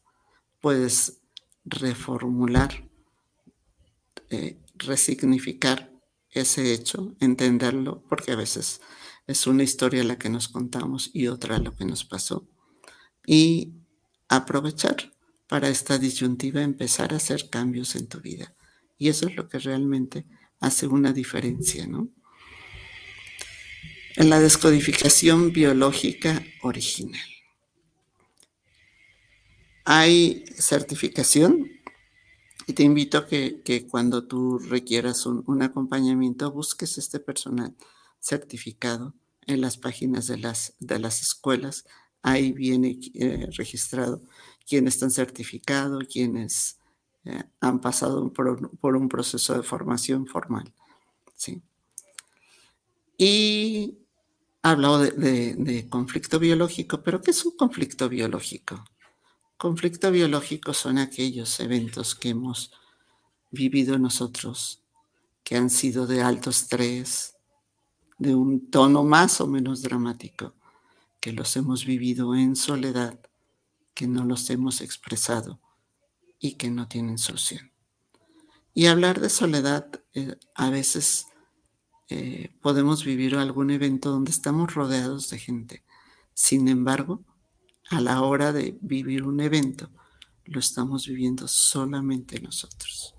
puedes 0.59 1.21
reformular 1.63 2.90
eh, 4.31 4.57
resignificar 4.75 5.91
ese 6.29 6.73
hecho, 6.73 7.15
entenderlo, 7.19 8.03
porque 8.07 8.31
a 8.31 8.37
veces 8.37 8.81
es 9.27 9.45
una 9.45 9.63
historia 9.63 10.03
la 10.05 10.17
que 10.17 10.29
nos 10.29 10.47
contamos 10.47 11.11
y 11.13 11.27
otra 11.27 11.59
lo 11.59 11.75
que 11.75 11.85
nos 11.85 12.05
pasó. 12.05 12.47
Y 13.25 13.73
aprovechar 14.29 15.11
para 15.47 15.67
esta 15.67 15.97
disyuntiva 15.97 16.61
empezar 16.61 17.11
a 17.11 17.17
hacer 17.17 17.49
cambios 17.49 17.95
en 17.97 18.07
tu 18.07 18.21
vida. 18.21 18.55
Y 18.97 19.09
eso 19.09 19.27
es 19.27 19.35
lo 19.35 19.49
que 19.49 19.59
realmente 19.59 20.25
hace 20.61 20.87
una 20.87 21.11
diferencia, 21.11 21.85
¿no? 21.87 22.07
En 24.15 24.29
la 24.29 24.39
descodificación 24.39 25.51
biológica 25.51 26.41
original. 26.61 27.27
Hay 29.83 30.45
certificación 30.57 31.80
y 32.67 32.73
te 32.73 32.83
invito 32.83 33.17
a 33.17 33.27
que, 33.27 33.61
que 33.63 33.87
cuando 33.87 34.25
tú 34.25 34.59
requieras 34.59 35.25
un, 35.25 35.43
un, 35.47 35.61
acompañamiento, 35.63 36.51
busques 36.51 36.97
este 36.97 37.19
personal 37.19 37.75
certificado 38.19 39.13
en 39.47 39.61
las 39.61 39.77
páginas 39.77 40.27
de 40.27 40.37
las, 40.37 40.75
de 40.79 40.99
las 40.99 41.21
escuelas. 41.21 41.85
Ahí 42.21 42.51
viene 42.51 42.99
eh, 43.15 43.47
registrado 43.57 44.21
quienes 44.67 44.95
están 44.95 45.11
certificados, 45.11 46.05
quienes 46.07 46.77
eh, 47.25 47.43
han 47.59 47.81
pasado 47.81 48.31
por, 48.31 48.77
por, 48.77 48.95
un 48.95 49.09
proceso 49.09 49.55
de 49.55 49.63
formación 49.63 50.27
formal. 50.27 50.71
¿sí? 51.35 51.61
Y 53.17 53.97
ha 54.61 54.71
hablado 54.71 54.99
de, 54.99 55.55
de 55.55 55.89
conflicto 55.89 56.39
biológico, 56.39 57.01
pero 57.01 57.21
¿qué 57.21 57.31
es 57.31 57.43
un 57.43 57.55
conflicto 57.57 58.07
biológico? 58.07 58.83
Conflicto 59.61 60.09
biológico 60.09 60.73
son 60.73 60.97
aquellos 60.97 61.59
eventos 61.59 62.15
que 62.15 62.29
hemos 62.29 62.71
vivido 63.51 63.99
nosotros, 63.99 64.81
que 65.43 65.55
han 65.55 65.69
sido 65.69 66.07
de 66.07 66.23
alto 66.23 66.49
estrés, 66.49 67.35
de 68.17 68.33
un 68.33 68.71
tono 68.71 69.03
más 69.03 69.39
o 69.39 69.45
menos 69.45 69.83
dramático, 69.83 70.55
que 71.19 71.31
los 71.31 71.55
hemos 71.57 71.85
vivido 71.85 72.33
en 72.33 72.55
soledad, 72.55 73.19
que 73.93 74.07
no 74.07 74.25
los 74.25 74.49
hemos 74.49 74.81
expresado 74.81 75.59
y 76.39 76.53
que 76.53 76.71
no 76.71 76.87
tienen 76.87 77.19
solución. 77.19 77.71
Y 78.73 78.87
hablar 78.87 79.19
de 79.19 79.29
soledad, 79.29 79.91
eh, 80.15 80.37
a 80.55 80.71
veces 80.71 81.27
eh, 82.09 82.49
podemos 82.63 83.05
vivir 83.05 83.35
algún 83.35 83.69
evento 83.69 84.09
donde 84.09 84.31
estamos 84.31 84.73
rodeados 84.73 85.29
de 85.29 85.37
gente. 85.37 85.83
Sin 86.33 86.67
embargo, 86.67 87.23
a 87.91 87.99
la 87.99 88.21
hora 88.21 88.53
de 88.53 88.77
vivir 88.81 89.23
un 89.23 89.41
evento, 89.41 89.89
lo 90.45 90.59
estamos 90.59 91.07
viviendo 91.07 91.47
solamente 91.47 92.39
nosotros. 92.39 93.15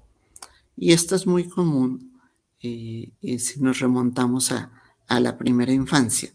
Y 0.77 0.93
esto 0.93 1.15
es 1.15 1.27
muy 1.27 1.49
común 1.49 2.21
y, 2.59 3.13
y 3.21 3.39
si 3.39 3.61
nos 3.61 3.81
remontamos 3.81 4.51
a, 4.53 4.71
la 5.09 5.37
primera 5.37 5.71
infancia, 5.75 6.33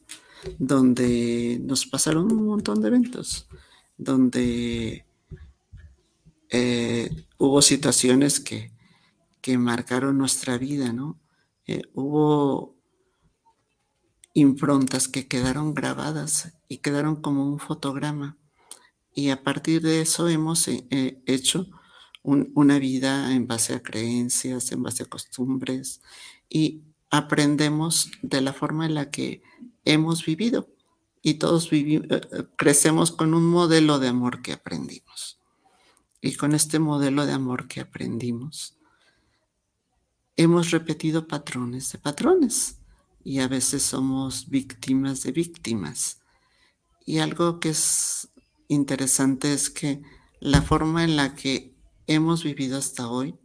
donde 0.60 1.60
nos 1.64 1.88
pasaron 1.88 2.32
un 2.32 2.46
montón 2.46 2.80
de 2.80 2.90
eventos, 2.90 3.48
donde 3.98 5.04
eh, 6.52 7.26
hubo 7.40 7.64
situaciones 7.64 8.40
que, 8.40 8.72
que, 9.42 9.58
marcaron 9.58 10.16
nuestra 10.16 10.60
vida, 10.60 10.94
¿no? 10.94 11.20
Eh, 11.66 11.82
hubo 11.96 12.77
improntas 14.38 15.08
que 15.08 15.28
quedaron 15.28 15.74
grabadas 15.74 16.54
y 16.68 16.78
quedaron 16.78 17.16
como 17.16 17.48
un 17.48 17.58
fotograma. 17.58 18.38
Y 19.12 19.32
a 19.32 19.44
partir 19.44 19.82
de 19.82 20.02
eso 20.02 20.30
hemos 20.30 20.68
eh, 20.68 20.86
eh, 20.92 21.24
hecho 21.26 21.66
una 22.22 22.78
vida 22.78 23.34
en 23.34 23.48
base 23.48 23.74
a 23.74 23.82
creencias, 23.82 24.72
en 24.72 24.84
base 24.84 25.04
a 25.04 25.06
costumbres 25.08 26.02
y 26.50 26.84
aprendemos 27.10 28.12
de 28.22 28.42
la 28.42 28.54
forma 28.54 28.86
en 28.86 28.94
la 28.94 29.10
que 29.10 29.42
hemos 29.86 30.24
vivido. 30.24 30.70
Y 31.24 31.36
todos 31.36 31.70
eh, 31.72 32.02
crecemos 32.58 33.12
con 33.12 33.34
un 33.34 33.46
modelo 33.46 33.98
de 33.98 34.10
amor 34.10 34.44
que 34.44 34.54
aprendimos. 34.54 35.40
Y 36.22 36.36
con 36.36 36.54
este 36.54 36.78
modelo 36.78 37.26
de 37.26 37.34
amor 37.34 37.68
que 37.68 37.82
aprendimos, 37.82 38.78
hemos 40.36 40.70
repetido 40.70 41.28
patrones 41.28 41.92
de 41.92 41.98
patrones 41.98 42.77
y 43.28 43.42
a 43.42 43.50
veces 43.50 43.84
somos 43.84 44.48
víctimas 44.48 45.24
de 45.24 45.34
víctimas. 45.34 46.22
Y 47.06 47.18
algo 47.18 47.60
que 47.60 47.72
es 47.72 48.30
interesante 48.70 49.52
es 49.52 49.70
que 49.70 50.02
la 50.40 50.62
forma 50.62 51.04
en 51.04 51.18
la 51.18 51.36
que 51.36 51.76
hemos 52.06 52.46
vivido 52.46 52.78
hasta 52.78 53.10
hoy 53.10 53.38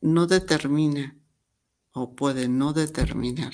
no 0.00 0.26
determina 0.26 1.14
o 1.92 2.14
puede 2.14 2.48
no 2.48 2.72
determinar 2.72 3.52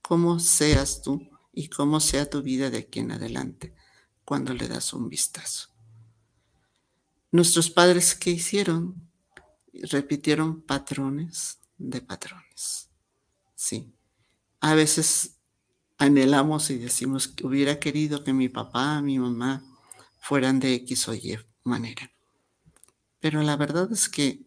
cómo 0.00 0.40
seas 0.40 1.02
tú 1.02 1.20
y 1.52 1.68
cómo 1.68 2.00
sea 2.00 2.30
tu 2.30 2.40
vida 2.40 2.70
de 2.70 2.78
aquí 2.78 3.00
en 3.00 3.12
adelante 3.12 3.74
cuando 4.24 4.54
le 4.54 4.66
das 4.66 4.94
un 4.94 5.10
vistazo. 5.10 5.68
Nuestros 7.32 7.68
padres, 7.68 8.14
¿qué 8.14 8.30
hicieron? 8.30 9.10
Repitieron 9.74 10.62
patrones 10.62 11.58
de 11.76 12.00
patrones. 12.00 12.88
Sí. 13.54 13.94
A 14.64 14.74
veces 14.74 15.36
anhelamos 15.98 16.70
y 16.70 16.78
decimos 16.78 17.28
que 17.28 17.46
hubiera 17.46 17.78
querido 17.78 18.24
que 18.24 18.32
mi 18.32 18.48
papá, 18.48 19.02
mi 19.02 19.18
mamá 19.18 19.62
fueran 20.22 20.58
de 20.58 20.72
X 20.72 21.06
o 21.08 21.14
Y 21.14 21.38
manera. 21.64 22.10
Pero 23.20 23.42
la 23.42 23.58
verdad 23.58 23.92
es 23.92 24.08
que 24.08 24.46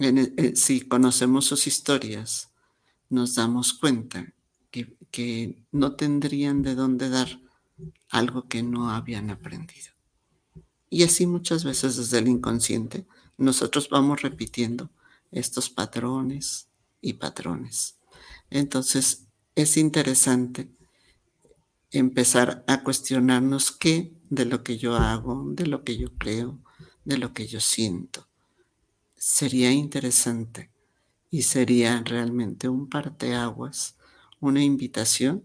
eh, 0.00 0.56
si 0.56 0.80
conocemos 0.80 1.44
sus 1.44 1.68
historias, 1.68 2.50
nos 3.08 3.36
damos 3.36 3.74
cuenta 3.74 4.34
que, 4.72 4.96
que 5.12 5.62
no 5.70 5.94
tendrían 5.94 6.62
de 6.62 6.74
dónde 6.74 7.08
dar 7.08 7.40
algo 8.10 8.48
que 8.48 8.64
no 8.64 8.90
habían 8.90 9.30
aprendido. 9.30 9.92
Y 10.90 11.04
así 11.04 11.28
muchas 11.28 11.62
veces 11.62 11.96
desde 11.96 12.18
el 12.18 12.26
inconsciente 12.26 13.06
nosotros 13.36 13.88
vamos 13.88 14.20
repitiendo 14.20 14.90
estos 15.30 15.70
patrones 15.70 16.66
y 17.00 17.12
patrones. 17.12 18.00
Entonces, 18.50 19.28
es 19.54 19.76
interesante 19.76 20.70
empezar 21.90 22.64
a 22.66 22.82
cuestionarnos 22.82 23.70
qué 23.70 24.12
de 24.28 24.44
lo 24.44 24.64
que 24.64 24.78
yo 24.78 24.96
hago, 24.96 25.44
de 25.52 25.66
lo 25.66 25.84
que 25.84 25.96
yo 25.96 26.12
creo, 26.18 26.58
de 27.04 27.18
lo 27.18 27.32
que 27.32 27.46
yo 27.46 27.60
siento. 27.60 28.26
Sería 29.16 29.70
interesante 29.70 30.70
y 31.30 31.42
sería 31.42 32.02
realmente 32.04 32.68
un 32.68 32.88
parteaguas, 32.88 33.96
una 34.40 34.62
invitación 34.62 35.44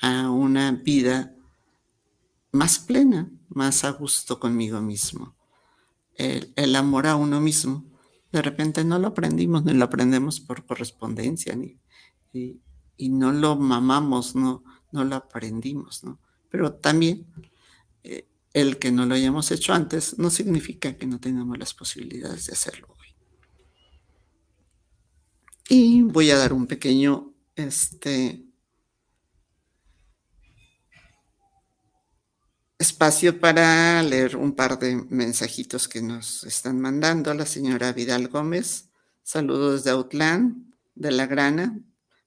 a 0.00 0.30
una 0.30 0.72
vida 0.72 1.34
más 2.52 2.78
plena, 2.78 3.30
más 3.48 3.84
a 3.84 3.90
gusto 3.90 4.40
conmigo 4.40 4.80
mismo. 4.80 5.34
El, 6.14 6.76
amor 6.76 7.06
a 7.06 7.16
uno 7.16 7.40
mismo 7.40 7.84
de 8.30 8.42
repente 8.42 8.84
no 8.84 8.98
lo 8.98 9.08
aprendimos, 9.08 9.64
ni 9.64 9.72
lo 9.72 9.84
aprendemos 9.84 10.40
por 10.40 10.64
correspondencia, 10.66 11.54
ni, 11.56 11.78
y, 13.04 13.08
no 13.08 13.32
lo 13.32 13.56
mamamos, 13.56 14.34
no, 14.34 14.62
no 14.92 15.04
lo 15.04 15.16
aprendimos, 15.16 16.04
¿no? 16.04 16.18
Pero 16.50 16.74
también 16.74 17.26
eh, 18.04 18.26
el 18.52 18.78
que 18.78 18.92
no 18.92 19.06
lo 19.06 19.14
hayamos 19.14 19.50
hecho 19.50 19.72
antes 19.72 20.18
no 20.18 20.30
significa 20.30 20.96
que 20.96 21.06
no 21.06 21.18
tengamos 21.18 21.58
las 21.58 21.74
posibilidades 21.74 22.46
de 22.46 22.52
hacerlo 22.52 22.88
hoy. 22.98 23.08
Y 25.68 26.02
voy 26.02 26.30
a 26.30 26.36
dar 26.36 26.52
un 26.52 26.66
pequeño, 26.66 27.32
este, 27.56 28.44
espacio 32.82 33.38
para 33.38 34.02
leer 34.02 34.36
un 34.36 34.52
par 34.52 34.78
de 34.78 34.96
mensajitos 35.08 35.88
que 35.88 36.02
nos 36.02 36.44
están 36.44 36.80
mandando 36.80 37.32
la 37.32 37.46
señora 37.46 37.92
Vidal 37.92 38.28
Gómez. 38.28 38.90
Saludos 39.22 39.84
de 39.84 39.92
Outland, 39.92 40.74
de 40.94 41.12
La 41.12 41.26
Grana, 41.26 41.78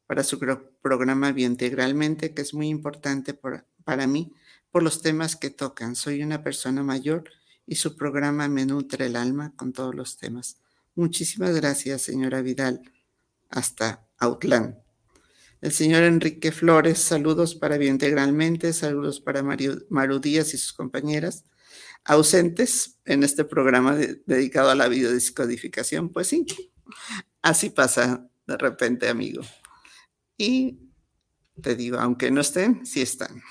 para 0.07 0.23
su 0.23 0.39
programa 0.81 1.31
Biointegralmente, 1.31 2.33
que 2.33 2.41
es 2.41 2.53
muy 2.53 2.67
importante 2.67 3.33
para 3.33 4.07
mí 4.07 4.33
por 4.71 4.83
los 4.83 5.01
temas 5.01 5.35
que 5.35 5.49
tocan. 5.49 5.95
Soy 5.95 6.21
una 6.21 6.43
persona 6.43 6.83
mayor 6.83 7.23
y 7.65 7.75
su 7.75 7.95
programa 7.95 8.47
me 8.47 8.65
nutre 8.65 9.07
el 9.07 9.15
alma 9.15 9.53
con 9.55 9.73
todos 9.73 9.95
los 9.95 10.17
temas. 10.17 10.57
Muchísimas 10.95 11.55
gracias, 11.55 12.01
señora 12.01 12.41
Vidal. 12.41 12.81
Hasta 13.49 14.05
Outland. 14.17 14.77
El 15.61 15.71
señor 15.71 16.03
Enrique 16.03 16.51
Flores, 16.51 16.99
saludos 16.99 17.55
para 17.55 17.77
Biointegralmente, 17.77 18.73
saludos 18.73 19.19
para 19.19 19.41
Maru 19.43 20.19
Díaz 20.19 20.53
y 20.53 20.57
sus 20.57 20.73
compañeras 20.73 21.45
ausentes 22.03 22.99
en 23.05 23.23
este 23.23 23.45
programa 23.45 23.95
dedicado 23.95 24.69
a 24.69 24.75
la 24.75 24.87
biodescodificación. 24.87 26.09
Pues 26.09 26.27
sí, 26.27 26.45
así 27.41 27.71
pasa 27.71 28.29
de 28.45 28.57
repente, 28.57 29.09
amigo. 29.09 29.41
Y 30.37 30.79
te 31.61 31.75
digo, 31.75 31.97
aunque 31.99 32.31
no 32.31 32.41
estén, 32.41 32.85
sí 32.85 33.01
están. 33.01 33.41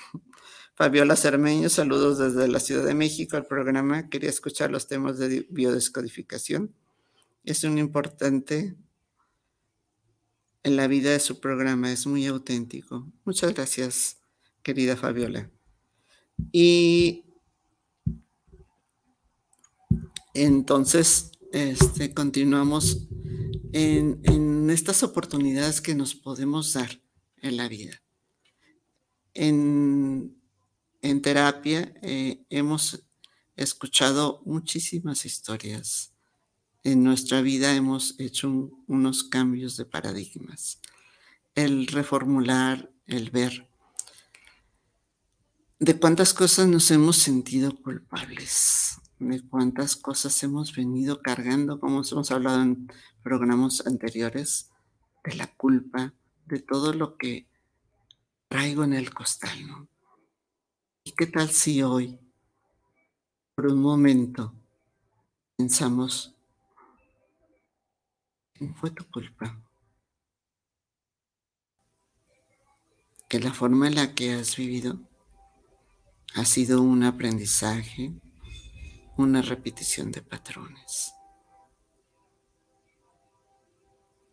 Fabiola 0.75 1.15
Cermeño, 1.15 1.69
saludos 1.69 2.17
desde 2.17 2.47
la 2.47 2.59
Ciudad 2.59 2.85
de 2.85 2.93
México 2.93 3.37
al 3.37 3.45
programa. 3.45 4.09
Quería 4.09 4.29
escuchar 4.29 4.71
los 4.71 4.87
temas 4.87 5.17
de 5.17 5.47
biodescodificación. 5.49 6.75
Es 7.45 7.63
un 7.63 7.77
importante 7.77 8.75
en 10.63 10.75
la 10.75 10.87
vida 10.87 11.11
de 11.11 11.19
su 11.19 11.39
programa. 11.39 11.91
Es 11.91 12.05
muy 12.07 12.25
auténtico. 12.25 13.09
Muchas 13.23 13.53
gracias, 13.53 14.17
querida 14.63 14.97
Fabiola. 14.97 15.49
Y 16.51 17.23
entonces, 20.33 21.31
este, 21.55 22.13
continuamos 22.13 23.07
en, 23.71 24.69
estas 24.69 25.03
oportunidades 25.03 25.79
que 25.79 25.95
nos 25.95 26.13
podemos 26.13 26.73
dar 26.73 27.01
en 27.41 27.57
la 27.57 27.67
vida. 27.67 28.01
En, 29.33 30.35
terapia 31.21 31.93
eh, 32.01 32.43
hemos 32.49 33.05
escuchado 33.55 34.41
muchísimas 34.45 35.25
historias 35.25 36.15
en 36.85 37.03
nuestra 37.03 37.41
vida 37.41 37.75
hemos 37.75 38.13
hecho 38.19 38.69
unos 38.87 39.23
cambios 39.23 39.75
de 39.75 39.85
paradigmas. 39.85 40.79
El 41.55 41.87
reformular, 41.87 42.91
el 43.07 43.31
ver 43.31 43.67
de 45.79 45.97
cuántas 45.97 46.33
cosas 46.33 46.67
nos 46.67 46.91
hemos 46.91 47.17
sentido 47.17 47.75
culpables, 47.81 48.99
de 49.29 49.47
cuántas 49.47 49.95
cosas 49.95 50.41
hemos 50.43 50.75
venido 50.75 51.21
cargando, 51.21 51.79
como 51.79 52.03
hemos 52.03 52.31
hablado 52.31 52.61
en 52.61 52.87
programas 53.23 53.85
anteriores, 53.85 54.71
de 55.23 55.35
la 55.35 55.47
culpa, 55.47 56.13
de 56.45 56.59
todo 56.59 56.93
lo 56.93 57.17
que 57.17 57.47
traigo 58.47 58.83
en 58.83 58.93
el 58.93 59.13
costal. 59.13 59.87
¿Y 61.03 61.11
qué 61.11 61.27
tal 61.27 61.49
si 61.49 61.81
hoy, 61.81 62.19
por 63.55 63.67
un 63.67 63.81
momento, 63.81 64.53
pensamos 65.57 66.35
fue 68.73 68.89
tu 68.91 69.03
culpa. 69.09 69.59
Que 73.27 73.39
la 73.39 73.53
forma 73.53 73.87
en 73.87 73.95
la 73.95 74.13
que 74.13 74.33
has 74.33 74.55
vivido 74.55 74.99
ha 76.35 76.45
sido 76.45 76.81
un 76.81 77.03
aprendizaje, 77.03 78.13
una 79.17 79.41
repetición 79.41 80.11
de 80.11 80.21
patrones. 80.21 81.13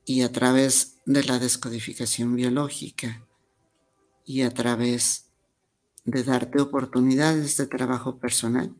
Y 0.04 0.22
a 0.22 0.32
través 0.32 1.00
de 1.06 1.22
la 1.24 1.38
descodificación 1.38 2.34
biológica 2.34 3.24
y 4.24 4.42
a 4.42 4.50
través 4.50 5.30
de 6.04 6.24
darte 6.24 6.60
oportunidades 6.60 7.56
de 7.56 7.66
trabajo 7.66 8.18
personal, 8.18 8.74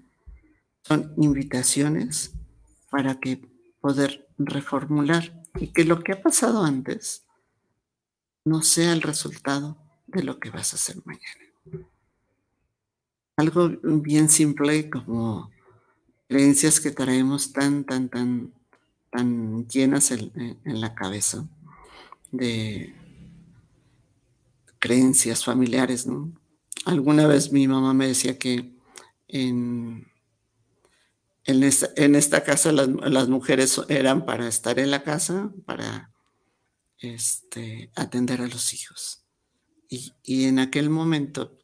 son 0.83 1.15
invitaciones 1.17 2.33
para 2.91 3.21
que 3.21 3.49
poder 3.81 4.29
reformular 4.39 5.43
y 5.61 5.69
que 5.69 5.85
lo 5.85 6.03
que 6.03 6.13
ha 6.13 6.23
pasado 6.23 6.65
antes 6.65 7.25
no 8.45 8.63
sea 8.63 8.93
el 8.93 9.03
resultado 9.03 9.79
de 10.07 10.25
lo 10.25 10.41
que 10.41 10.51
vas 10.51 10.73
a 10.73 10.77
hacer 10.77 10.97
mañana. 11.05 11.89
Algo 13.37 13.71
bien 13.83 14.29
simple 14.29 14.91
como 14.91 15.52
creencias 16.33 16.81
que 16.81 16.91
traemos 16.91 17.53
tan, 17.53 17.85
tan, 17.85 18.09
tan, 18.09 18.55
tan 19.11 19.69
llenas 19.69 20.11
en, 20.13 20.59
en 20.65 20.81
la 20.81 20.95
cabeza 20.95 21.47
de 22.31 22.95
creencias 24.79 25.45
familiares. 25.45 26.07
¿no? 26.07 26.33
Alguna 26.87 27.27
vez 27.27 27.53
mi 27.53 27.69
mamá 27.69 27.93
me 27.93 28.09
decía 28.09 28.39
que 28.39 28.75
en, 29.29 30.09
en, 31.45 31.63
esta, 32.15 32.43
casa 32.43 32.73
las, 32.73 33.29
mujeres 33.29 33.79
eran 33.89 34.25
para 34.25 34.49
estar 34.49 34.79
en 34.79 34.91
la 34.91 35.03
casa, 35.03 35.53
para 35.67 36.11
este, 36.99 37.91
atender 37.95 38.41
a 38.41 38.47
los 38.47 38.73
hijos. 38.73 39.27
Y, 39.91 40.15
y 40.23 40.45
en 40.45 40.59
aquel 40.59 40.89
momento, 40.89 41.59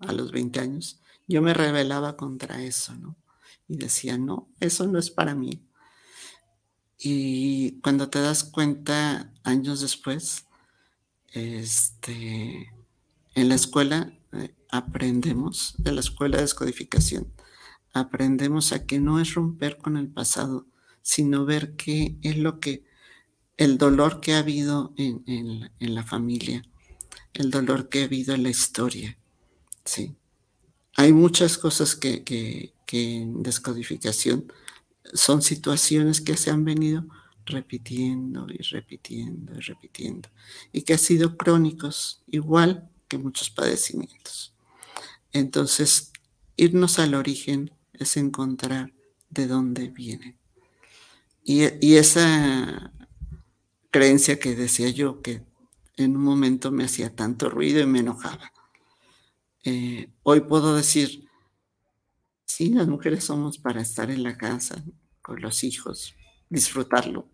a 0.00 0.12
los 0.12 0.32
20 0.32 0.60
años, 0.60 1.02
yo 1.28 1.42
me 1.42 1.52
rebelaba 1.52 2.16
contra 2.16 2.62
eso, 2.62 2.94
¿no? 2.94 3.16
Y 3.68 3.76
decía, 3.76 4.18
no, 4.18 4.48
eso 4.60 4.86
no 4.86 4.98
es 4.98 5.10
para 5.10 5.34
mí. 5.34 5.62
Y 6.98 7.80
cuando 7.80 8.08
te 8.08 8.20
das 8.20 8.44
cuenta, 8.44 9.32
años 9.44 9.80
después, 9.80 10.46
este, 11.32 12.72
en 13.34 13.48
la 13.48 13.54
escuela 13.54 14.12
eh, 14.32 14.54
aprendemos, 14.70 15.74
de 15.78 15.92
la 15.92 16.00
escuela 16.00 16.36
de 16.36 16.44
descodificación, 16.44 17.32
aprendemos 17.92 18.72
a 18.72 18.86
que 18.86 18.98
no 18.98 19.20
es 19.20 19.34
romper 19.34 19.78
con 19.78 19.96
el 19.96 20.08
pasado, 20.08 20.66
sino 21.02 21.44
ver 21.44 21.76
qué 21.76 22.16
es 22.22 22.38
lo 22.38 22.60
que, 22.60 22.84
el 23.56 23.78
dolor 23.78 24.20
que 24.20 24.34
ha 24.34 24.38
habido 24.38 24.94
en, 24.96 25.22
en 25.26 25.94
la 25.94 26.02
familia, 26.02 26.62
el 27.34 27.50
dolor 27.50 27.88
que 27.88 28.02
ha 28.02 28.04
habido 28.04 28.34
en 28.34 28.42
la 28.42 28.50
historia, 28.50 29.18
¿sí? 29.84 30.16
Hay 30.96 31.12
muchas 31.12 31.58
cosas 31.58 31.94
que, 31.94 32.72
en 32.92 33.42
descodificación 33.42 34.52
son 35.12 35.42
situaciones 35.42 36.20
que 36.20 36.36
se 36.36 36.50
han 36.50 36.64
venido 36.64 37.04
repitiendo 37.44 38.46
y 38.48 38.58
repitiendo 38.58 39.54
y 39.54 39.60
repitiendo 39.60 40.28
y 40.72 40.82
que 40.82 40.94
han 40.94 40.98
sido 40.98 41.36
crónicos, 41.36 42.22
igual 42.26 42.88
que 43.08 43.18
muchos 43.18 43.50
padecimientos. 43.50 44.54
Entonces, 45.32 46.12
irnos 46.56 46.98
al 46.98 47.14
origen 47.14 47.70
es 47.92 48.16
encontrar 48.16 48.92
de 49.30 49.46
dónde 49.46 49.88
viene. 49.88 50.38
Y, 51.44 51.94
esa 51.94 52.92
creencia 53.92 54.40
que 54.40 54.56
decía 54.56 54.88
yo, 54.90 55.22
que 55.22 55.42
en 55.96 56.16
un 56.16 56.22
momento 56.22 56.72
me 56.72 56.84
hacía 56.84 57.14
tanto 57.14 57.48
ruido 57.48 57.80
y 57.80 57.86
me 57.86 58.00
enojaba, 58.00 58.52
eh, 59.66 60.12
hoy 60.22 60.42
puedo 60.42 60.76
decir, 60.76 61.28
sí, 62.44 62.70
las 62.70 62.86
mujeres 62.86 63.24
somos 63.24 63.58
para 63.58 63.80
estar 63.80 64.10
en 64.10 64.22
la 64.22 64.38
casa 64.38 64.84
con 65.20 65.40
los 65.40 65.64
hijos, 65.64 66.14
disfrutarlo 66.48 67.28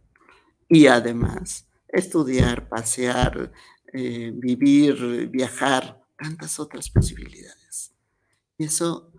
y 0.66 0.86
además 0.86 1.68
estudiar, 1.88 2.70
pasear, 2.70 3.52
eh, 3.92 4.32
vivir, 4.34 5.28
viajar, 5.28 6.02
tantas 6.16 6.58
otras 6.58 6.88
posibilidades. 6.88 7.92
Y 8.56 8.64
eso 8.64 9.12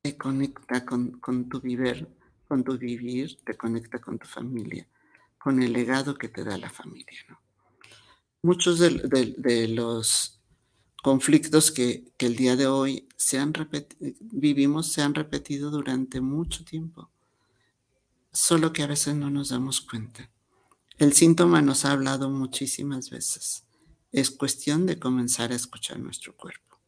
te 0.00 0.16
conecta 0.16 0.86
con, 0.86 1.20
tu 1.48 1.60
vivir, 1.60 2.08
con 2.46 2.62
tu 2.62 2.78
vivir, 2.78 3.36
te 3.44 3.56
conecta 3.56 3.98
con 3.98 4.16
tu 4.16 4.28
familia, 4.28 4.86
con 5.38 5.60
el 5.60 5.72
legado 5.72 6.14
que 6.14 6.28
te 6.28 6.44
da 6.44 6.56
la 6.56 6.70
familia. 6.70 7.40
Muchos 8.42 8.78
de 8.78 9.68
los 9.68 10.35
conflictos 11.06 11.70
que, 11.70 12.02
el 12.18 12.34
día 12.34 12.56
de 12.56 12.66
hoy 12.66 13.06
vivimos 14.18 14.90
se 14.90 15.02
han 15.02 15.14
repetido 15.14 15.70
durante 15.70 16.20
mucho 16.20 16.64
tiempo, 16.64 17.12
solo 18.32 18.72
que 18.72 18.82
a 18.82 18.88
veces 18.88 19.14
no 19.14 19.30
nos 19.30 19.50
damos 19.50 19.80
cuenta. 19.80 20.28
El 20.98 21.12
síntoma 21.12 21.62
nos 21.62 21.84
ha 21.84 21.92
hablado 21.92 22.28
muchísimas 22.28 23.10
veces. 23.10 23.62
Es 24.10 24.32
cuestión 24.32 24.84
de 24.84 24.98
comenzar 24.98 25.52
a 25.52 25.54
escuchar 25.54 26.00
nuestro 26.00 26.34
cuerpo. 26.34 26.80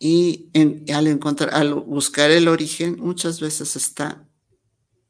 Y 0.00 0.50
al 0.92 1.06
encontrar, 1.06 1.54
al 1.54 1.74
buscar 1.74 2.32
el 2.32 2.48
origen, 2.48 2.96
muchas 2.98 3.38
veces 3.38 3.76
está 3.76 4.28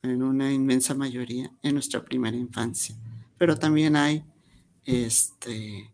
en 0.03 0.23
una 0.23 0.53
inmensa 0.53 0.93
mayoría 0.93 1.51
en 1.63 1.73
nuestra 1.73 2.05
primera 2.05 2.37
infancia. 2.37 2.95
Pero 3.39 3.59
también 3.59 3.97
hay 3.97 4.23
este, 4.85 5.92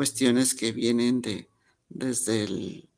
cuestiones 0.00 0.54
que 0.54 0.72
vienen 0.72 1.20
de, 1.20 1.50
desde 1.90 2.44
el, 2.44 2.88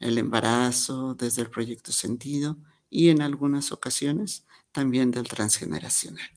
embarazo, 0.00 1.14
desde 1.14 1.42
el 1.42 1.50
proyecto 1.50 1.92
sentido 1.92 2.56
y 2.90 3.10
en 3.10 3.22
algunas 3.22 3.70
ocasiones 3.70 4.44
también 4.72 5.12
del 5.12 5.28
transgeneracional. 5.28 6.28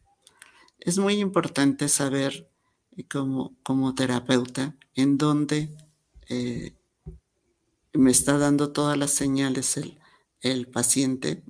Es 0.77 0.99
muy 0.99 1.15
importante 1.15 1.89
saber 1.89 2.47
eh, 2.95 3.05
como, 3.07 3.55
como 3.63 3.95
terapeuta 3.95 4.75
en 4.93 5.17
dónde 5.17 5.75
eh, 6.29 6.75
me 7.93 8.11
está 8.11 8.37
dando 8.37 8.71
todas 8.71 8.99
las 8.99 9.09
señales 9.09 9.75
el, 9.75 9.97
el 10.41 10.67
paciente, 10.67 11.43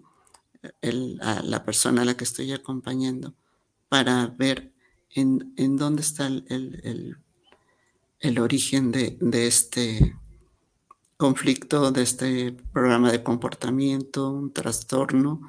el, 0.79 1.17
la 1.17 1.65
persona 1.65 2.03
a 2.03 2.05
la 2.05 2.15
que 2.15 2.23
estoy 2.23 2.53
acompañando, 2.53 3.35
para 3.89 4.27
ver 4.27 4.71
en, 5.09 5.53
en 5.57 5.75
dónde 5.75 6.03
está 6.03 6.27
el, 6.27 7.17
el, 8.27 8.39
origen 8.39 8.91
de, 8.91 9.17
este 9.47 10.15
conflicto, 11.17 11.91
de 11.91 12.01
este 12.03 12.51
programa 12.73 13.11
de 13.11 13.23
comportamiento, 13.23 14.31
un 14.31 14.51
trastorno, 14.51 15.41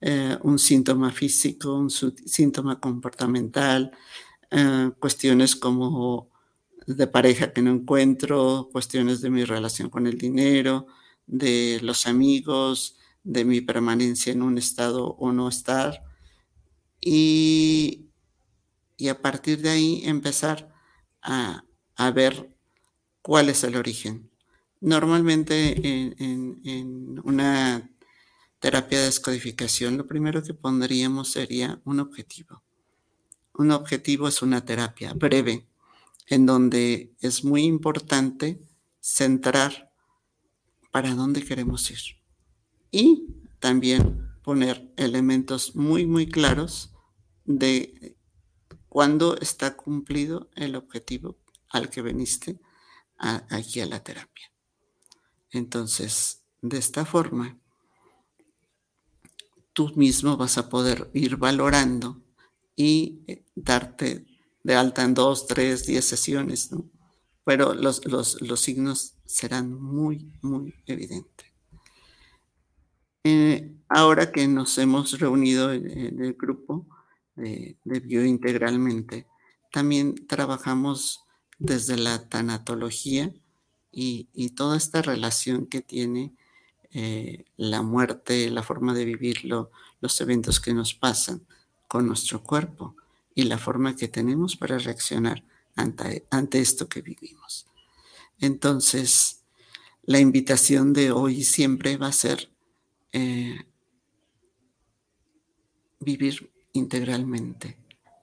eh, 0.00 0.36
un 0.42 0.58
síntoma 0.58 1.12
físico, 1.12 1.74
un 1.74 1.90
síntoma 1.90 2.80
comportamental, 2.80 3.92
eh, 4.50 4.90
cuestiones 4.98 5.56
como 5.56 6.30
de 6.86 7.06
pareja 7.06 7.52
que 7.52 7.62
no 7.62 7.70
encuentro, 7.72 8.68
cuestiones 8.72 9.20
de 9.20 9.30
mi 9.30 9.44
relación 9.44 9.90
con 9.90 10.06
el 10.06 10.18
dinero, 10.18 10.86
de 11.26 11.78
los 11.82 12.06
amigos, 12.06 12.96
de 13.24 13.44
mi 13.44 13.60
permanencia 13.60 14.32
en 14.32 14.42
un 14.42 14.58
estado 14.58 15.14
o 15.18 15.32
no 15.32 15.48
estar. 15.48 16.02
Y, 17.00 18.06
y 18.96 19.08
a 19.08 19.20
partir 19.22 19.60
de 19.62 19.70
ahí 19.70 20.02
empezar 20.04 20.72
a, 21.22 21.64
a 22.06 22.10
ver 22.10 22.54
cuál 23.22 23.48
es 23.48 23.64
el 23.64 23.76
origen. 23.76 24.30
Normalmente 24.80 25.76
en, 26.18 27.20
una 27.24 27.88
terapia 28.58 28.98
de 28.98 29.04
descodificación 29.04 29.96
lo 29.96 30.06
primero 30.06 30.42
que 30.42 30.54
pondríamos 30.54 31.30
sería 31.30 31.80
un 31.84 32.00
objetivo. 32.00 32.62
Un 33.54 33.70
objetivo 33.70 34.28
es 34.28 34.42
una 34.42 34.64
terapia 34.64 35.12
breve 35.12 35.68
en 36.26 36.46
donde 36.46 37.14
es 37.20 37.44
muy 37.44 37.62
importante 37.62 38.60
centrar 39.00 39.92
para 40.90 41.14
dónde 41.14 41.44
queremos 41.44 41.90
ir 41.90 42.00
y 42.90 43.26
también 43.58 44.30
poner 44.42 44.92
elementos 44.96 45.76
muy, 45.76 46.06
muy 46.06 46.26
claros 46.26 46.92
de 47.44 48.16
cuándo 48.88 49.36
está 49.38 49.76
cumplido 49.76 50.50
el 50.54 50.76
objetivo 50.76 51.41
al 51.72 51.90
que 51.90 52.02
veniste 52.02 52.60
aquí 53.18 53.80
a 53.80 53.86
la 53.86 54.02
terapia. 54.02 54.50
Entonces, 55.50 56.42
de 56.60 56.78
esta 56.78 57.04
forma, 57.04 57.58
tú 59.72 59.92
mismo 59.96 60.36
vas 60.36 60.58
a 60.58 60.68
poder 60.68 61.10
ir 61.14 61.36
valorando 61.36 62.22
y 62.76 63.22
eh, 63.26 63.44
darte 63.54 64.26
de 64.62 64.74
alta 64.74 65.02
en 65.02 65.14
dos, 65.14 65.46
tres, 65.46 65.86
diez 65.86 66.04
sesiones, 66.04 66.72
¿no? 66.72 66.88
Pero 67.44 67.74
los, 67.74 68.00
signos 68.60 69.14
serán 69.24 69.74
muy, 69.74 70.32
muy 70.42 70.74
evidentes. 70.86 71.48
Eh, 73.24 73.74
ahora 73.88 74.30
que 74.30 74.46
nos 74.46 74.78
hemos 74.78 75.18
reunido 75.18 75.72
en, 75.72 76.22
el 76.22 76.34
grupo 76.34 76.86
de, 77.34 77.76
de 77.84 78.00
Biointegralmente, 78.00 79.26
también 79.72 80.26
trabajamos 80.28 81.21
desde 81.62 81.96
la 81.96 82.28
tanatología 82.28 83.32
y, 83.92 84.26
toda 84.50 84.76
esta 84.76 85.00
relación 85.00 85.66
que 85.66 85.80
tiene 85.80 86.34
eh, 86.90 87.44
la 87.56 87.82
muerte, 87.82 88.50
la 88.50 88.62
forma 88.62 88.94
de 88.94 89.04
vivirlo, 89.04 89.70
los 90.00 90.20
eventos 90.20 90.60
que 90.60 90.74
nos 90.74 90.94
pasan 90.94 91.46
con 91.86 92.06
nuestro 92.06 92.42
cuerpo 92.42 92.96
y 93.34 93.44
la 93.44 93.58
forma 93.58 93.94
que 93.94 94.08
tenemos 94.08 94.56
para 94.56 94.78
reaccionar 94.78 95.44
ante, 95.76 96.58
esto 96.58 96.88
que 96.88 97.00
vivimos. 97.00 97.66
Entonces, 98.40 99.42
la 100.02 100.18
invitación 100.18 100.92
de 100.92 101.12
hoy 101.12 101.44
siempre 101.44 101.96
va 101.96 102.08
a 102.08 102.12
ser 102.12 102.50
eh, 103.12 103.60
vivir 106.00 106.50
integralmente, 106.72 107.78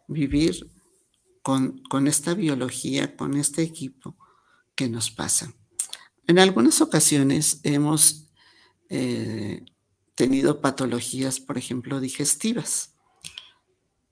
vivir 0.07 0.67
con, 1.89 2.07
esta 2.07 2.35
biología, 2.35 3.15
con 3.15 3.35
este 3.35 3.63
equipo 3.63 4.15
que 4.75 4.87
nos 4.87 5.09
pasa. 5.09 5.51
En 6.27 6.37
algunas 6.37 6.79
ocasiones 6.81 7.59
hemos 7.63 8.27
eh, 8.89 9.65
tenido 10.15 10.61
patologías, 10.61 11.39
por 11.39 11.57
ejemplo, 11.57 11.99
digestivas. 11.99 12.95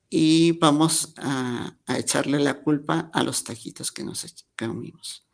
y 0.09 0.53
vamos 0.53 1.13
a, 1.17 1.75
echarle 1.89 2.39
la 2.39 2.61
culpa 2.61 3.09
a 3.13 3.23
los 3.23 3.43
taquitos 3.43 3.91
que 3.91 4.03
nos 4.03 4.25
comimos. 4.57 5.27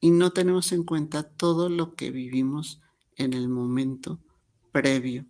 Y 0.00 0.10
no 0.10 0.32
tenemos 0.32 0.72
en 0.72 0.82
cuenta 0.82 1.22
todo 1.22 1.68
lo 1.68 1.94
que 1.94 2.10
vivimos 2.10 2.80
en 3.16 3.32
el 3.32 3.48
momento 3.48 4.18
previo 4.72 5.24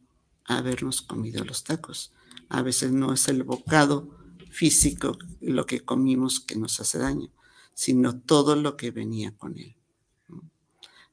a 0.46 0.58
habernos 0.58 1.02
comido 1.02 1.44
los 1.44 1.62
tacos. 1.64 2.12
A 2.48 2.62
veces 2.62 2.92
no 2.92 3.12
es 3.12 3.28
el 3.28 3.44
bocado 3.44 4.21
físico 4.52 5.18
lo 5.40 5.66
que 5.66 5.80
comimos 5.80 6.40
que 6.40 6.56
nos 6.56 6.78
hace 6.80 6.98
daño, 6.98 7.30
sino 7.74 8.20
todo 8.20 8.54
lo 8.54 8.76
que 8.76 8.90
venía 8.90 9.36
con 9.36 9.58
él. 9.58 9.76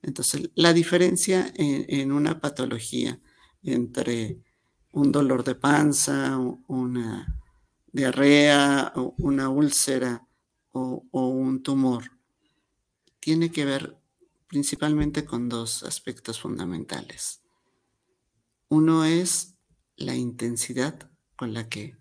Entonces, 0.02 0.50
la 0.56 0.74
diferencia 0.74 1.52
en 1.56 2.12
una 2.12 2.40
patología 2.40 3.20
entre 3.64 4.40
un 4.92 5.12
dolor 5.12 5.44
de 5.44 5.56
panza, 5.56 6.38
una 6.68 7.40
diarrea, 7.92 8.94
una 9.18 9.50
úlcera 9.50 10.28
o, 10.72 11.04
un 11.12 11.62
tumor, 11.64 12.12
tiene 13.20 13.52
que 13.52 13.66
ver 13.66 13.98
principalmente 14.48 15.26
con 15.26 15.50
dos 15.50 15.84
aspectos 15.84 16.40
fundamentales. 16.40 17.42
Uno 18.70 19.04
es 19.06 19.56
la 19.96 20.16
intensidad 20.16 21.10
con 21.36 21.54
la 21.54 21.68
que 21.68 21.98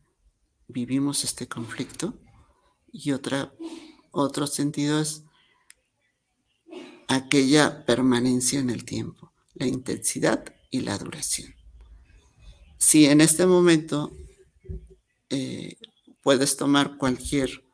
vivimos 0.69 1.25
este 1.25 1.49
conflicto 1.49 2.15
y 2.93 3.13
otra, 3.13 3.53
otro 4.11 4.47
sentido 4.47 5.01
es 5.01 5.25
aquella 7.09 7.85
permanencia 7.87 8.61
en 8.61 8.71
el 8.71 8.85
tiempo, 8.85 9.33
la 9.55 9.67
intensidad 9.67 10.45
y 10.71 10.81
la 10.81 10.99
duración. 10.99 11.55
Si 12.77 13.07
en 13.07 13.21
este 13.21 13.47
momento 13.47 14.13
eh, 15.31 15.77
puedes 16.23 16.57
tomar 16.57 16.97
cualquier 16.99 17.65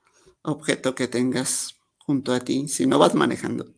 objeto 0.43 0.95
que 0.95 1.09
tengas 1.09 1.77
junto 1.99 2.33
a 2.33 2.41
ti, 2.41 2.69
si 2.69 2.87
no 2.87 2.99
vas 2.99 3.15
manejando. 3.15 3.75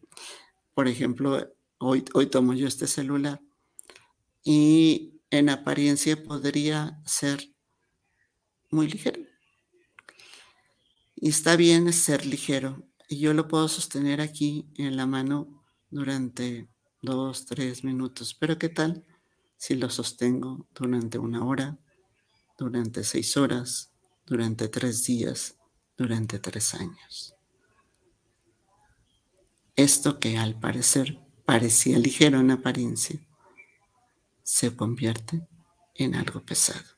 Por 0.75 0.89
ejemplo, 0.89 1.49
hoy, 1.79 2.05
hoy 2.13 2.27
tomo 2.27 2.53
yo 2.55 2.69
este 2.69 2.87
celular 2.87 3.41
y 4.45 5.21
en 5.31 5.49
apariencia 5.49 6.23
podría 6.23 7.01
ser 7.05 7.56
muy 8.77 8.89
ligero. 8.89 9.21
Y 11.17 11.31
está 11.31 11.57
bien 11.57 11.93
ser 11.93 12.25
ligero. 12.27 12.87
Y 13.09 13.19
yo 13.19 13.35
lo 13.35 13.49
puedo 13.49 13.69
sostener 13.69 14.21
aquí 14.21 14.69
en 14.77 14.97
la 14.97 15.07
mano 15.07 15.65
durante 15.91 16.69
dos, 17.03 17.47
tres 17.47 17.83
minutos. 17.83 18.35
Pero 18.35 18.59
¿qué 18.59 18.69
tal 18.69 19.05
si 19.57 19.75
lo 19.75 19.89
sostengo 19.91 20.69
durante 20.75 21.19
una 21.19 21.45
hora, 21.45 21.79
durante 22.59 23.03
seis 23.05 23.37
horas, 23.37 23.93
durante 24.27 24.69
tres 24.69 25.05
días, 25.05 25.57
durante 25.97 26.39
tres 26.39 26.75
años. 26.75 27.35
Esto 29.75 30.19
que 30.19 30.37
al 30.39 30.59
parecer 30.59 31.21
parecía 31.45 31.99
ligero 31.99 32.41
en 32.41 32.51
apariencia, 32.51 33.21
se 34.43 34.75
convierte 34.75 35.47
en 35.95 36.15
algo 36.15 36.45
pesado. 36.45 36.96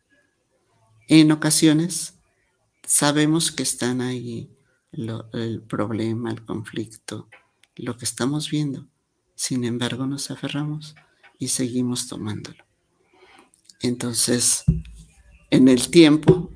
En 1.08 1.32
ocasiones 1.32 2.14
sabemos 2.86 3.50
que 3.50 3.62
están 3.62 4.00
ahí 4.00 4.50
el 4.92 5.62
problema, 5.62 6.30
el 6.30 6.44
conflicto, 6.44 7.28
lo 7.76 7.96
que 7.96 8.04
estamos 8.04 8.50
viendo. 8.50 8.86
Sin 9.34 9.64
embargo, 9.64 10.06
nos 10.06 10.30
aferramos 10.30 10.94
y 11.38 11.48
seguimos 11.48 12.08
tomándolo. 12.08 12.64
Entonces, 13.80 14.64
en 15.50 15.68
el 15.68 15.90
tiempo 15.90 16.50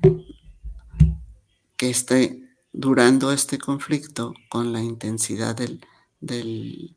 que 1.77 1.89
esté 1.89 2.43
durando 2.71 3.31
este 3.31 3.57
conflicto 3.57 4.33
con 4.49 4.71
la 4.71 4.81
intensidad 4.81 5.55
del, 5.55 6.95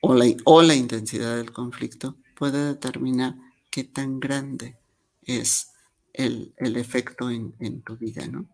o, 0.00 0.14
la, 0.62 0.74
intensidad 0.74 1.36
del 1.36 1.52
conflicto 1.52 2.16
puede 2.34 2.64
determinar 2.64 3.36
qué 3.70 3.84
tan 3.84 4.18
grande 4.18 4.76
es 5.22 5.69
el, 6.12 6.52
efecto 6.58 7.30
en, 7.30 7.54
en, 7.60 7.82
tu 7.82 7.96
vida, 7.96 8.26
¿no? 8.26 8.46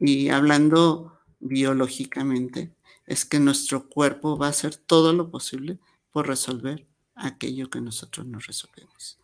Y 0.00 0.28
hablando 0.28 1.18
biológicamente, 1.40 2.72
es 3.06 3.24
que 3.24 3.38
nuestro 3.38 3.88
cuerpo 3.88 4.36
va 4.36 4.46
a 4.46 4.50
hacer 4.50 4.76
todo 4.76 5.12
lo 5.12 5.30
posible 5.30 5.78
por 6.10 6.26
resolver 6.26 6.86
aquello 7.14 7.70
que 7.70 7.80
nosotros 7.80 8.26
no 8.26 8.38
resolvemos. 8.38 9.18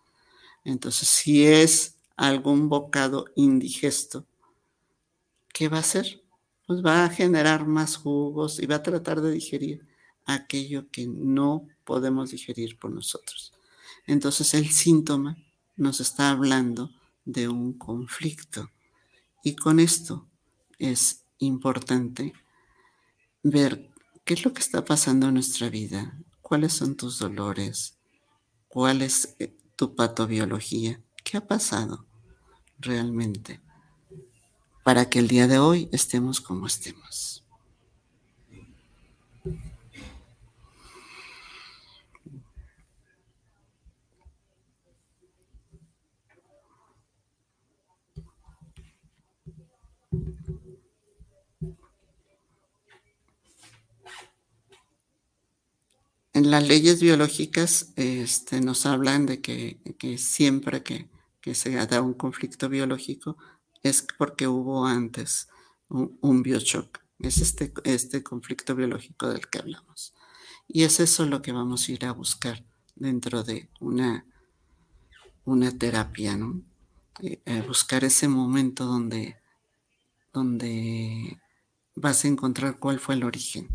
Entonces, 0.65 1.09
si 1.09 1.47
es 1.47 1.97
algún 2.17 2.69
bocado 2.69 3.27
indigesto, 3.35 4.27
¿qué 5.53 5.69
va 5.69 5.79
a 5.79 5.81
hacer? 5.81 6.23
Pues 6.67 6.85
va 6.85 7.05
a 7.05 7.09
generar 7.09 7.67
más 7.67 7.97
jugos 7.97 8.61
y 8.61 8.67
va 8.67 8.77
a 8.77 8.83
tratar 8.83 9.21
de 9.21 9.33
digerir 9.33 9.87
aquello 10.27 10.91
que 10.91 11.07
no 11.07 11.67
podemos 11.85 12.31
digerir 12.31 12.79
por 12.79 12.91
nosotros. 12.91 13.53
Entonces 14.07 14.55
el 14.55 14.69
síntoma 14.69 15.37
nos 15.77 16.01
está 16.01 16.31
hablando 16.31 16.91
de 17.25 17.49
un 17.49 17.73
conflicto. 17.73 18.71
Y 19.43 19.57
con 19.57 19.81
esto 19.81 20.29
es 20.79 21.25
importante 21.39 22.33
ver 23.43 23.91
qué 24.25 24.35
es 24.35 24.45
lo 24.45 24.53
que 24.53 24.61
está 24.61 24.85
pasando 24.85 25.29
en 25.29 25.35
nuestra 25.35 25.69
vida, 25.71 26.19
cuáles 26.43 26.73
son 26.73 26.97
tus 26.97 27.19
dolores, 27.19 27.99
cuál 28.69 29.03
es 29.03 29.35
eh, 29.39 29.57
tu 29.77 29.95
patobiología, 29.95 31.01
qué 31.25 31.39
ha 31.39 31.47
pasado 31.47 32.07
realmente 32.79 33.61
para 34.85 35.09
que 35.09 35.19
el 35.19 35.29
día 35.29 35.47
de 35.47 35.59
hoy 35.59 35.89
estemos 35.93 36.41
como 36.41 36.67
estemos. 36.67 37.30
En 56.41 56.51
las 56.51 56.67
leyes 56.67 57.03
biológicas 57.03 57.93
este, 57.97 58.63
nos 58.63 58.87
hablan 58.87 59.27
de 59.27 59.43
que, 59.43 59.79
siempre 60.17 60.83
que 60.83 61.55
se 61.55 61.71
da 61.73 62.01
un 62.01 62.15
conflicto 62.15 62.71
biológico 62.71 63.37
es 63.83 64.07
porque 64.17 64.49
hubo 64.49 64.87
antes 64.87 65.49
un, 65.89 66.43
bioshock. 66.43 67.01
Es 67.19 67.43
este, 67.43 67.75
este 67.85 68.23
conflicto 68.23 68.75
biológico 68.75 69.29
del 69.29 69.49
que 69.49 69.59
hablamos. 69.59 70.15
Y 70.67 70.85
es 70.85 70.99
eso 70.99 71.27
lo 71.27 71.43
que 71.43 71.53
vamos 71.53 71.87
a 71.87 71.93
ir 71.93 72.07
a 72.07 72.13
buscar 72.13 72.65
dentro 72.95 73.43
de 73.43 73.69
una, 73.79 74.25
una 75.45 75.77
terapia, 75.77 76.39
¿no? 76.39 76.63
Eh, 77.21 77.63
buscar 77.67 78.03
ese 78.03 78.29
momento 78.29 78.87
donde, 78.87 79.37
donde 80.33 81.39
vas 81.97 82.25
a 82.25 82.29
encontrar 82.29 82.79
cuál 82.79 82.99
fue 82.99 83.17
el 83.17 83.25
origen. 83.25 83.69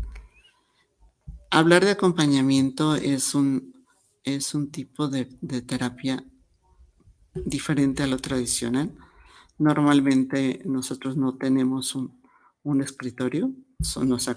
Hablar 1.50 1.84
de 1.84 1.92
acompañamiento 1.92 2.96
es 2.96 3.34
un, 3.34 3.84
es 4.24 4.54
un 4.54 4.70
tipo 4.70 5.08
de, 5.08 5.24
terapia 5.62 6.24
diferente 7.34 8.02
a 8.02 8.06
lo 8.08 8.18
tradicional. 8.18 8.92
Normalmente 9.58 10.60
nosotros 10.64 11.16
no 11.16 11.36
tenemos 11.36 11.94
un, 11.94 12.82
escritorio, 12.82 13.52
somos, 13.80 14.28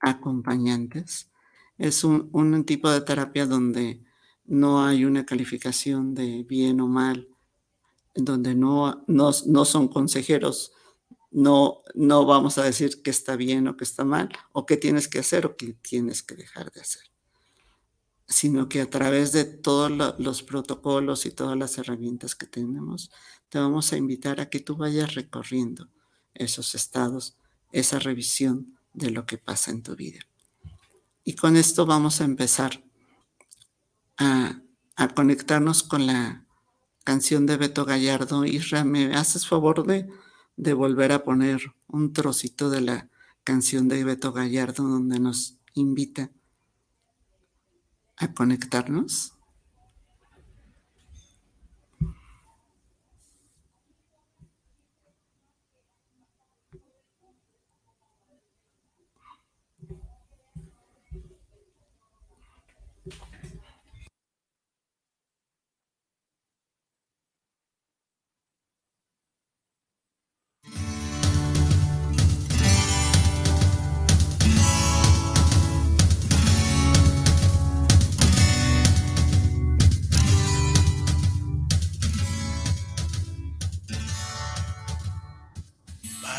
acompañantes. 0.00 1.30
Es 1.78 2.04
un, 2.04 2.64
tipo 2.64 2.88
de 2.88 3.00
terapia 3.00 3.44
donde 3.44 4.04
no 4.44 4.84
hay 4.84 5.04
una 5.04 5.26
calificación 5.26 6.14
de 6.14 6.44
bien 6.44 6.80
o 6.80 6.86
mal, 6.86 7.28
donde 8.14 8.54
no, 8.54 9.04
no, 9.08 9.30
no 9.46 9.64
son 9.64 9.88
consejeros, 9.88 10.72
no, 11.34 11.82
no 11.94 12.24
vamos 12.24 12.56
a 12.56 12.64
decir 12.64 13.02
que 13.02 13.10
está 13.10 13.36
bien 13.36 13.68
o 13.68 13.76
que 13.76 13.84
está 13.84 14.04
mal, 14.04 14.30
o 14.52 14.64
qué 14.64 14.76
tienes 14.78 15.08
que 15.08 15.18
hacer 15.18 15.44
o 15.44 15.56
qué 15.56 15.74
tienes 15.74 16.22
que 16.22 16.34
dejar 16.34 16.72
de 16.72 16.80
hacer 16.80 17.14
sino 18.26 18.68
que 18.68 18.80
a 18.80 18.88
través 18.88 19.32
de 19.32 19.44
todos 19.44 19.90
los 20.18 20.42
protocolos 20.42 21.26
y 21.26 21.30
todas 21.30 21.56
las 21.58 21.76
herramientas 21.78 22.34
que 22.34 22.46
tenemos, 22.46 23.10
te 23.48 23.58
vamos 23.58 23.92
a 23.92 23.96
invitar 23.96 24.40
a 24.40 24.48
que 24.48 24.60
tú 24.60 24.76
vayas 24.76 25.14
recorriendo 25.14 25.88
esos 26.32 26.74
estados, 26.74 27.36
esa 27.70 27.98
revisión 27.98 28.78
de 28.92 29.10
lo 29.10 29.26
que 29.26 29.38
pasa 29.38 29.70
en 29.70 29.82
tu 29.82 29.94
vida. 29.94 30.20
Y 31.22 31.34
con 31.34 31.56
esto 31.56 31.86
vamos 31.86 32.20
a 32.20 32.24
empezar 32.24 32.82
a, 34.16 34.60
conectarnos 35.14 35.82
con 35.82 36.06
la 36.06 36.46
canción 37.04 37.46
de 37.46 37.56
Beto 37.56 37.84
Gallardo. 37.84 38.44
Isra, 38.44 38.84
¿me 38.84 39.14
haces 39.14 39.46
favor 39.46 39.86
de, 39.86 40.08
de 40.56 40.72
volver 40.72 41.12
a 41.12 41.24
poner 41.24 41.60
un 41.88 42.12
trocito 42.12 42.70
de 42.70 42.80
la 42.80 43.10
canción 43.44 43.88
de 43.88 44.04
Beto 44.04 44.32
Gallardo 44.32 44.84
donde 44.84 45.20
nos 45.20 45.58
invita 45.74 46.30
a 48.16 48.32
conectarnos. 48.32 49.33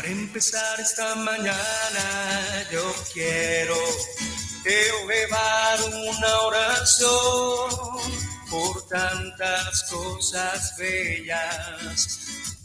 Empezar 0.06 0.80
esta 0.80 1.14
mañana 1.16 2.64
yo 2.70 2.94
quiero 3.12 3.76
elevar 4.64 5.78
una 5.82 6.40
oración 6.42 7.70
por 8.48 8.86
tantas 8.88 9.84
cosas 9.90 10.76
bellas 10.78 12.18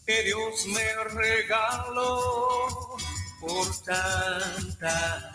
que 0.05 0.23
Dios 0.23 0.65
me 0.67 0.93
regaló, 1.15 2.97
por 3.39 3.67
tanta, 3.83 5.33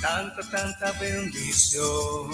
tanta, 0.00 0.50
tanta 0.50 0.92
bendición. 1.00 2.30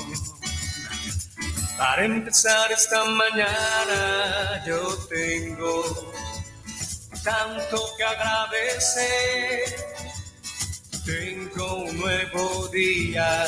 Para 1.79 2.05
empezar 2.05 2.73
esta 2.73 3.05
mañana 3.05 4.65
yo 4.67 4.97
tengo 5.09 6.13
tanto 7.27 7.77
que 7.97 8.05
agradecer. 8.05 9.65
Tengo 11.05 11.75
un 11.83 11.99
nuevo 11.99 12.69
día, 12.69 13.45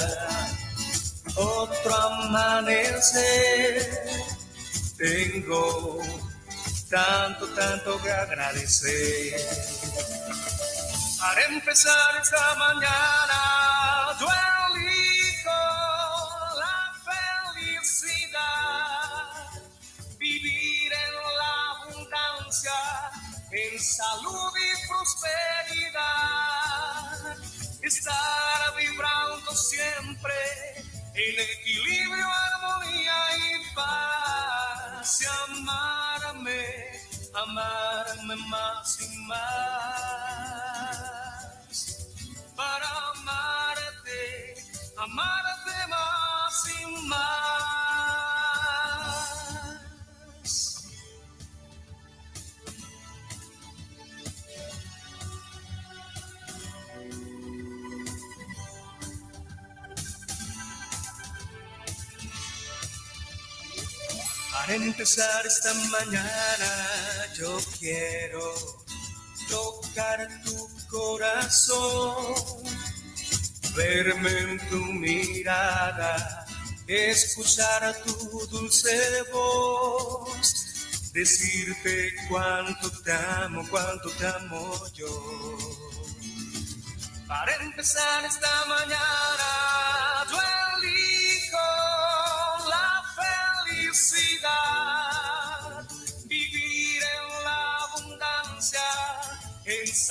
otro 1.37 1.95
amanecer. 1.95 3.77
Tengo 4.97 6.03
tanto, 6.91 7.47
tanto 7.55 8.03
que 8.03 8.11
agradecer. 8.11 9.41
Para 11.21 11.45
empezar 11.47 12.17
esta 12.21 12.55
mañana, 12.57 14.19
yo 14.19 14.27
salud 23.89 24.53
y 24.55 24.87
prosperidad, 24.87 25.97
estar 27.83 28.77
vibrando 28.77 29.55
siempre 29.57 30.35
en 31.15 31.41
equilibrio, 31.41 32.27
armonía 32.29 33.19
y 33.39 33.75
paz, 33.75 35.23
y 35.23 35.25
amarme, 35.53 36.63
amarme 37.35 38.37
más 38.49 39.01
y 39.01 39.09
más, 39.27 39.68
empezar 64.99 65.47
esta 65.47 65.73
mañana 65.75 67.33
yo 67.33 67.57
quiero 67.79 68.53
tocar 69.49 70.27
tu 70.43 70.69
corazón, 70.89 72.35
verme 73.77 74.39
en 74.41 74.69
tu 74.69 74.77
mirada, 74.77 76.45
escuchar 76.89 77.95
tu 78.05 78.47
dulce 78.51 79.23
voz, 79.33 81.13
decirte 81.13 82.13
cuánto 82.29 82.91
te 83.03 83.13
amo, 83.13 83.65
cuánto 83.71 84.11
te 84.11 84.27
amo 84.27 84.85
yo. 84.95 85.59
Para 87.29 87.55
empezar 87.55 88.25
esta 88.25 88.65
mañana 88.67 89.78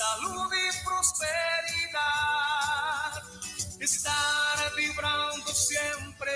salud 0.08 0.50
y 0.52 0.84
prosperidad, 0.84 2.02
estar 3.80 4.74
vibrando 4.76 5.52
siempre 5.54 6.32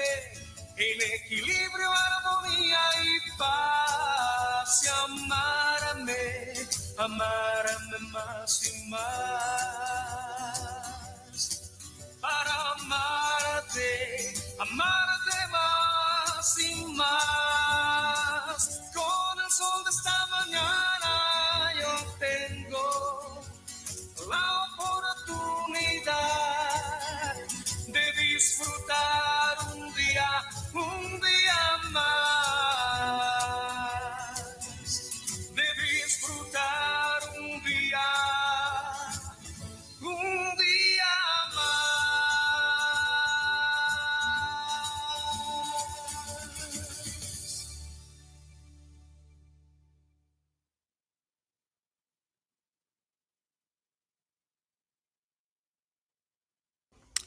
en 0.77 1.01
equilibrio, 1.20 1.91
armonía 1.91 2.81
y 3.03 3.39
paz, 3.39 4.83
y 4.85 4.89
amarme, 4.89 6.55
amarme 6.99 7.99
más 8.11 8.66
y 8.66 8.89
más, 8.89 10.32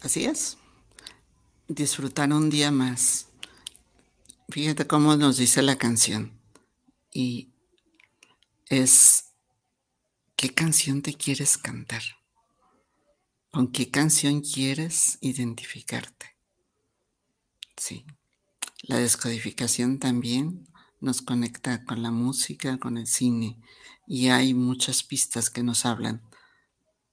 Así 0.06 0.26
es. 0.26 0.60
Disfrutar 1.68 2.32
un 2.32 2.52
día 2.52 2.70
más. 2.70 3.30
Fíjate 4.50 4.86
cómo 4.86 5.16
nos 5.16 5.38
dice 5.38 5.64
la 5.64 5.80
canción. 5.80 6.40
Y 7.12 7.50
es, 8.70 9.32
¿qué 10.36 10.54
canción 10.54 11.02
te 11.02 11.16
quieres 11.16 11.58
cantar? 11.58 12.04
¿Con 13.50 13.72
qué 13.72 13.90
canción 13.90 14.42
quieres 14.42 15.18
identificarte? 15.22 16.38
Sí. 17.76 18.06
La 18.84 18.98
descodificación 18.98 19.98
también 19.98 20.68
nos 21.02 21.24
conecta 21.24 21.84
con 21.84 22.04
la 22.04 22.12
música, 22.12 22.78
con 22.78 23.00
el 23.00 23.08
cine. 23.08 23.60
Y 24.06 24.28
hay 24.28 24.54
muchas 24.54 25.02
pistas 25.02 25.50
que 25.50 25.64
nos 25.64 25.84
hablan 25.84 26.22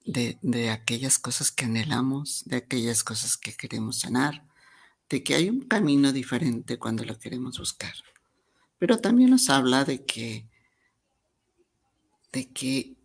de, 0.05 0.39
de 0.43 0.71
aquellas 0.71 1.19
cosas 1.19 1.51
que 1.51 1.65
anhelamos, 1.65 2.45
de 2.47 2.57
aquellas 2.57 3.05
cosas 3.05 3.37
que 3.37 3.55
queremos 3.55 4.01
sanar, 4.01 4.47
de 5.09 5.23
que 5.23 5.35
hay 5.35 5.51
un 5.51 5.61
camino 5.61 6.13
diferente 6.13 6.79
cuando 6.79 7.05
lo 7.05 7.19
queremos 7.19 7.59
buscar. 7.59 7.95
Pero 8.79 8.99
también 8.99 9.31
nos 9.31 9.51
habla 9.51 9.85
de 9.85 10.05
que, 10.05 10.49
de 12.33 12.51
que 12.53 12.97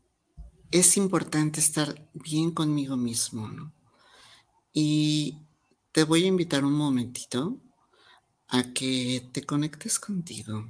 es 0.72 0.98
importante 0.98 1.60
estar 1.60 2.10
bien 2.14 2.52
conmigo 2.52 2.98
mismo, 2.98 3.48
¿no? 3.48 3.74
Y 4.74 5.40
te 5.92 6.04
voy 6.04 6.24
a 6.24 6.28
invitar 6.28 6.64
un 6.64 6.74
momentito 6.74 7.60
a 8.48 8.64
que 8.74 9.30
te 9.34 9.44
conectes 9.44 10.00
contigo 10.00 10.70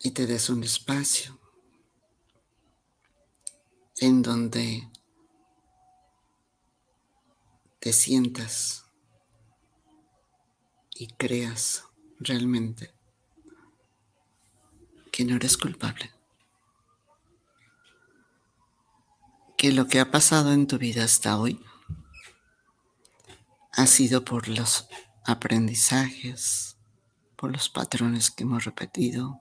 y 0.00 0.10
te 0.10 0.26
des 0.26 0.50
un 0.50 0.64
espacio 0.64 1.43
en 4.04 4.20
donde 4.20 4.86
te 7.80 7.90
sientas 7.94 8.84
y 10.94 11.06
creas 11.06 11.84
realmente 12.18 12.92
que 15.10 15.24
no 15.24 15.36
eres 15.36 15.56
culpable, 15.56 16.12
que 19.56 19.72
lo 19.72 19.86
que 19.86 20.00
ha 20.00 20.10
pasado 20.10 20.52
en 20.52 20.66
tu 20.66 20.76
vida 20.76 21.04
hasta 21.04 21.38
hoy 21.38 21.64
ha 23.72 23.86
sido 23.86 24.22
por 24.22 24.48
los 24.48 24.86
aprendizajes, 25.24 26.76
por 27.36 27.50
los 27.50 27.70
patrones 27.70 28.30
que 28.30 28.42
hemos 28.42 28.64
repetido, 28.64 29.40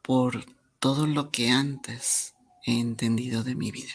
por 0.00 0.46
todo 0.78 1.08
lo 1.08 1.32
que 1.32 1.50
antes 1.50 2.36
he 2.68 2.80
entendido 2.80 3.42
de 3.44 3.54
mi 3.54 3.70
vida. 3.70 3.94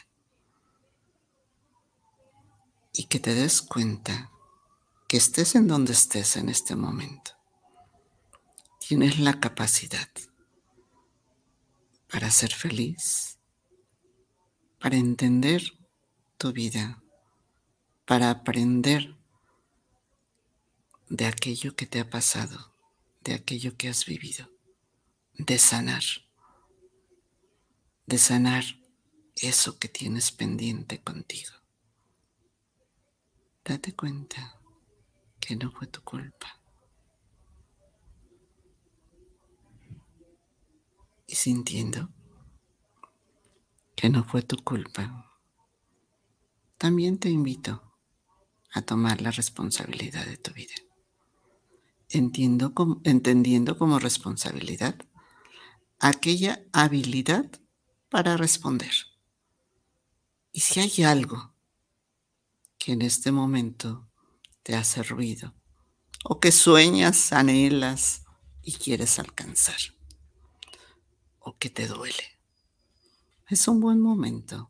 Y 2.92 3.06
que 3.06 3.20
te 3.20 3.36
des 3.36 3.62
cuenta 3.62 4.32
que 5.08 5.18
estés 5.18 5.54
en 5.56 5.68
donde 5.68 5.94
estés 5.94 6.38
en 6.38 6.50
este 6.50 6.76
momento. 6.76 7.32
Tienes 8.80 9.20
la 9.20 9.40
capacidad 9.40 10.10
para 12.12 12.32
ser 12.32 12.52
feliz, 12.52 13.38
para 14.80 14.98
entender 14.98 15.62
tu 16.38 16.52
vida, 16.52 17.04
para 18.06 18.32
aprender 18.32 19.16
de 21.10 21.28
aquello 21.28 21.76
que 21.76 21.86
te 21.86 22.00
ha 22.00 22.10
pasado, 22.10 22.74
de 23.22 23.36
aquello 23.36 23.78
que 23.78 23.90
has 23.90 24.06
vivido, 24.06 24.50
de 25.36 25.60
sanar, 25.60 26.04
de 28.06 28.18
sanar 28.18 28.64
eso 29.36 29.80
que 29.80 29.88
tienes 29.88 30.32
pendiente 30.32 31.02
contigo. 31.02 31.52
Date 33.64 33.96
cuenta 33.96 34.60
que 35.40 35.56
no 35.56 35.72
fue 35.72 35.88
tu 35.88 36.02
culpa. 36.02 36.60
Y 41.28 41.36
sintiendo 41.36 42.10
que 43.96 44.10
no 44.10 44.24
fue 44.24 44.42
tu 44.42 44.58
culpa, 44.58 45.32
también 46.78 47.18
te 47.18 47.30
invito 47.30 47.82
a 48.74 48.82
tomar 48.82 49.22
la 49.22 49.32
responsabilidad 49.32 50.26
de 50.26 50.38
tu 50.38 50.52
vida. 50.54 50.76
Entiendo 52.10 52.74
entendiendo 53.04 53.78
como 53.78 53.98
responsabilidad 53.98 54.96
aquella 56.00 56.62
habilidad 56.74 57.50
para 58.14 58.38
responder. 58.38 58.94
Y 60.52 60.60
si 60.60 60.80
hay 60.80 61.04
algo 61.04 61.56
que 62.78 62.92
en 62.92 63.02
este 63.02 63.32
momento 63.32 64.08
te 64.62 64.76
hace 64.76 65.02
ruido 65.02 65.56
o 66.24 66.40
que 66.40 66.52
sueñas, 66.52 67.34
anhelas 67.34 68.24
y 68.62 68.74
quieres 68.74 69.18
alcanzar 69.18 69.80
o 71.40 71.58
que 71.58 71.72
te 71.72 71.88
duele, 71.88 72.40
es 73.50 73.68
un 73.68 73.80
buen 73.80 74.00
momento 74.00 74.70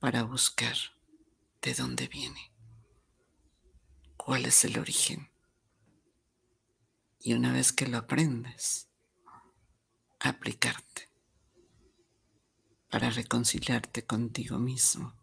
para 0.00 0.24
buscar 0.24 0.76
de 1.62 1.72
dónde 1.74 2.08
viene, 2.08 2.52
cuál 4.16 4.46
es 4.46 4.64
el 4.64 4.76
origen. 4.76 5.30
Y 7.20 7.34
una 7.34 7.52
vez 7.52 7.72
que 7.72 7.86
lo 7.86 7.96
aprendes, 7.96 8.88
aplicarte 10.18 11.07
para 12.90 13.10
reconciliarte 13.10 14.04
contigo 14.06 14.58
mismo, 14.58 15.14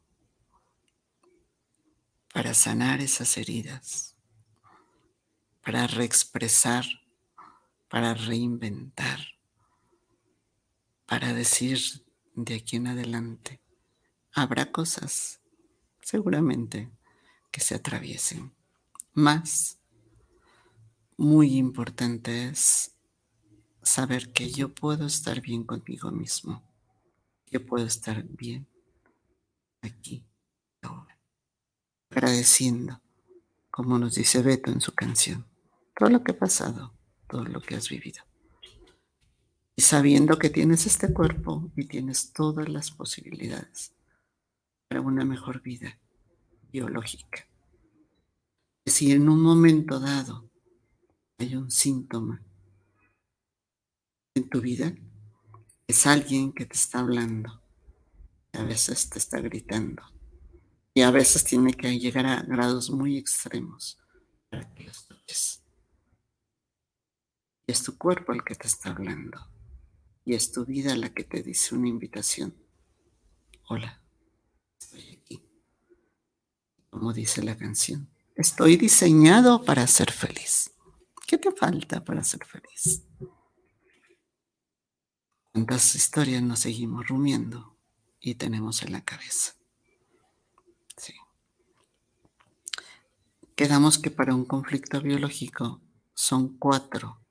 para 2.34 2.54
sanar 2.54 3.02
esas 3.02 3.38
heridas, 3.38 4.16
para 5.64 5.88
reexpresar, 5.88 6.86
para 7.90 8.14
reinventar, 8.14 9.20
para 11.06 11.34
decir 11.34 11.80
de 12.36 12.56
aquí 12.56 12.76
en 12.76 12.88
adelante, 12.88 13.62
habrá 14.34 14.72
cosas 14.72 15.40
seguramente 16.02 16.92
que 17.52 17.62
se 17.62 17.76
atraviesen. 17.76 18.54
Más, 19.14 19.80
muy 21.18 21.56
importante 21.56 22.50
es 22.50 22.92
saber 23.82 24.34
que 24.34 24.52
yo 24.52 24.76
puedo 24.76 25.06
estar 25.06 25.40
bien 25.42 25.64
conmigo 25.64 26.12
mismo. 26.12 26.65
Puedo 27.60 27.86
estar 27.86 28.24
bien 28.24 28.68
aquí, 29.82 30.26
ahora. 30.82 31.18
Agradeciendo, 32.10 33.02
como 33.70 34.00
nos 34.00 34.16
dice 34.16 34.42
Beto 34.42 34.72
en 34.72 34.82
su 34.82 34.94
canción, 34.94 35.46
todo 35.98 36.10
lo 36.10 36.24
que 36.24 36.32
ha 36.32 36.38
pasado, 36.38 36.94
todo 37.28 37.46
lo 37.46 37.62
que 37.62 37.76
has 37.76 37.90
vivido. 37.90 38.24
Y 39.76 39.82
sabiendo 39.82 40.40
que 40.40 40.50
tienes 40.50 40.86
este 40.86 41.14
cuerpo 41.14 41.72
y 41.76 41.86
tienes 41.86 42.32
todas 42.32 42.70
las 42.70 42.92
posibilidades 42.92 43.94
para 44.88 45.02
una 45.02 45.26
mejor 45.26 45.62
vida 45.62 46.00
biológica. 46.72 47.48
Si 48.86 49.12
en 49.12 49.28
un 49.28 49.42
momento 49.42 50.00
dado 50.00 50.50
hay 51.38 51.56
un 51.56 51.70
síntoma 51.72 52.42
en 54.36 54.50
tu 54.50 54.62
vida, 54.62 54.96
es 55.88 56.06
alguien 56.08 56.54
que 56.54 56.66
te 56.66 56.76
está 56.76 57.00
hablando, 57.00 57.62
a 58.54 58.64
veces 58.64 59.10
te 59.10 59.20
está 59.20 59.40
gritando, 59.40 60.04
y 60.94 61.02
a 61.02 61.12
veces 61.12 61.44
tiene 61.44 61.74
que 61.74 62.00
llegar 62.00 62.26
a 62.26 62.42
grados 62.42 62.90
muy 62.90 63.18
extremos 63.18 64.00
para 64.50 64.74
que 64.74 64.86
lo 64.86 64.92
escuches. 64.92 65.62
Y 67.68 67.72
es 67.72 67.84
tu 67.84 67.98
cuerpo 67.98 68.32
el 68.32 68.44
que 68.44 68.56
te 68.56 68.68
está 68.68 68.90
hablando, 68.90 69.40
y 70.24 70.34
es 70.34 70.52
tu 70.52 70.66
vida 70.66 70.96
la 70.96 71.14
que 71.14 71.24
te 71.24 71.44
dice 71.44 71.76
una 71.76 71.90
invitación. 71.90 72.56
Hola 73.68 74.02
estoy 74.80 75.18
aquí. 75.18 75.44
Como 76.90 77.14
dice 77.14 77.44
la 77.44 77.58
canción, 77.58 78.10
estoy 78.36 78.78
diseñado 78.78 79.64
para 79.64 79.86
ser 79.88 80.12
feliz. 80.12 80.72
¿Qué 81.28 81.38
te 81.38 81.52
falta 81.52 82.04
para 82.04 82.24
ser 82.24 82.46
feliz? 82.46 83.02
¿Cuántas 85.56 85.96
historias 85.96 86.44
nos 86.44 86.60
seguimos 86.60 87.08
rumiando 87.08 87.78
y 88.20 88.36
tenemos 88.36 88.84
en 88.84 88.92
la 88.92 89.06
cabeza? 89.06 89.54
Sí. 90.98 91.14
Quedamos 93.56 93.98
que 93.98 94.12
para 94.12 94.36
un 94.36 94.44
conflicto 94.44 95.00
biológico 95.00 95.80
son 96.14 96.58
cuatro 96.58 97.22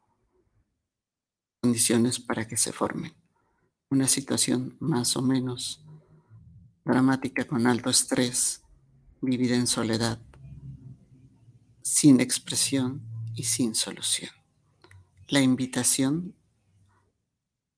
condiciones 1.60 2.18
para 2.18 2.48
que 2.48 2.56
se 2.56 2.72
forme 2.72 3.14
una 3.90 4.08
situación 4.08 4.78
más 4.80 5.18
o 5.18 5.20
menos 5.20 5.84
dramática 6.86 7.46
con 7.46 7.66
alto 7.66 7.90
estrés, 7.90 8.62
vivida 9.20 9.54
en 9.54 9.66
soledad, 9.66 10.18
sin 11.82 12.22
expresión 12.22 13.02
y 13.34 13.42
sin 13.42 13.74
solución. 13.74 14.30
La 15.28 15.42
invitación 15.42 16.34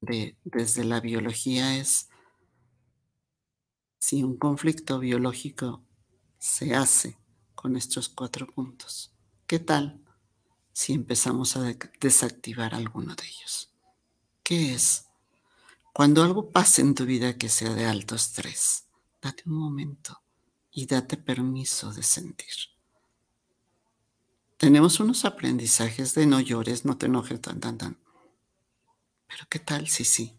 de, 0.00 0.36
desde 0.44 0.84
la 0.84 1.00
biología 1.00 1.76
es 1.76 2.08
si 3.98 4.22
un 4.22 4.36
conflicto 4.36 4.98
biológico 4.98 5.82
se 6.38 6.74
hace 6.74 7.18
con 7.54 7.76
estos 7.76 8.08
cuatro 8.08 8.46
puntos, 8.46 9.12
¿qué 9.46 9.58
tal 9.58 10.00
si 10.72 10.92
empezamos 10.92 11.56
a 11.56 11.74
desactivar 12.00 12.74
alguno 12.74 13.14
de 13.14 13.26
ellos? 13.26 13.72
¿Qué 14.42 14.74
es? 14.74 15.06
Cuando 15.92 16.22
algo 16.22 16.50
pasa 16.50 16.82
en 16.82 16.94
tu 16.94 17.04
vida 17.04 17.36
que 17.36 17.48
sea 17.48 17.74
de 17.74 17.86
alto 17.86 18.14
estrés, 18.14 18.86
date 19.20 19.42
un 19.46 19.54
momento 19.54 20.22
y 20.70 20.86
date 20.86 21.16
permiso 21.16 21.92
de 21.92 22.02
sentir. 22.02 22.54
Tenemos 24.58 25.00
unos 25.00 25.24
aprendizajes 25.24 26.14
de 26.14 26.26
no 26.26 26.38
llores, 26.40 26.84
no 26.84 26.96
te 26.96 27.06
enojes, 27.06 27.40
tan, 27.40 27.60
tan, 27.60 27.78
tan. 27.78 27.98
Pero 29.28 29.44
¿qué 29.48 29.60
tal 29.60 29.86
si 29.88 30.04
sí? 30.04 30.36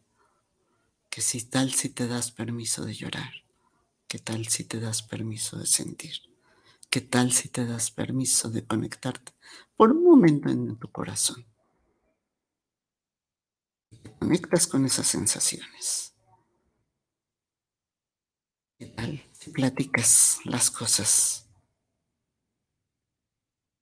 ¿Qué 1.09 1.21
si 1.21 1.43
tal 1.43 1.73
si 1.73 1.89
te 1.89 2.07
das 2.07 2.31
permiso 2.31 2.85
de 2.85 2.93
llorar? 2.93 3.33
¿Qué 4.07 4.19
tal 4.19 4.47
si 4.47 4.63
te 4.65 4.79
das 4.79 5.03
permiso 5.03 5.57
de 5.57 5.67
sentir? 5.67 6.15
¿Qué 6.89 7.01
tal 7.01 7.33
si 7.33 7.49
te 7.49 7.65
das 7.65 7.91
permiso 7.91 8.49
de 8.49 8.65
conectarte 8.65 9.33
por 9.75 9.91
un 9.91 10.03
momento 10.03 10.49
en 10.49 10.77
tu 10.77 10.91
corazón? 10.91 11.45
Te 14.01 14.11
conectas 14.17 14.65
con 14.65 14.85
esas 14.85 15.05
sensaciones. 15.07 16.15
¿Qué 18.79 18.87
tal 18.87 19.23
si 19.33 19.51
platicas 19.51 20.39
las 20.45 20.71
cosas 20.71 21.47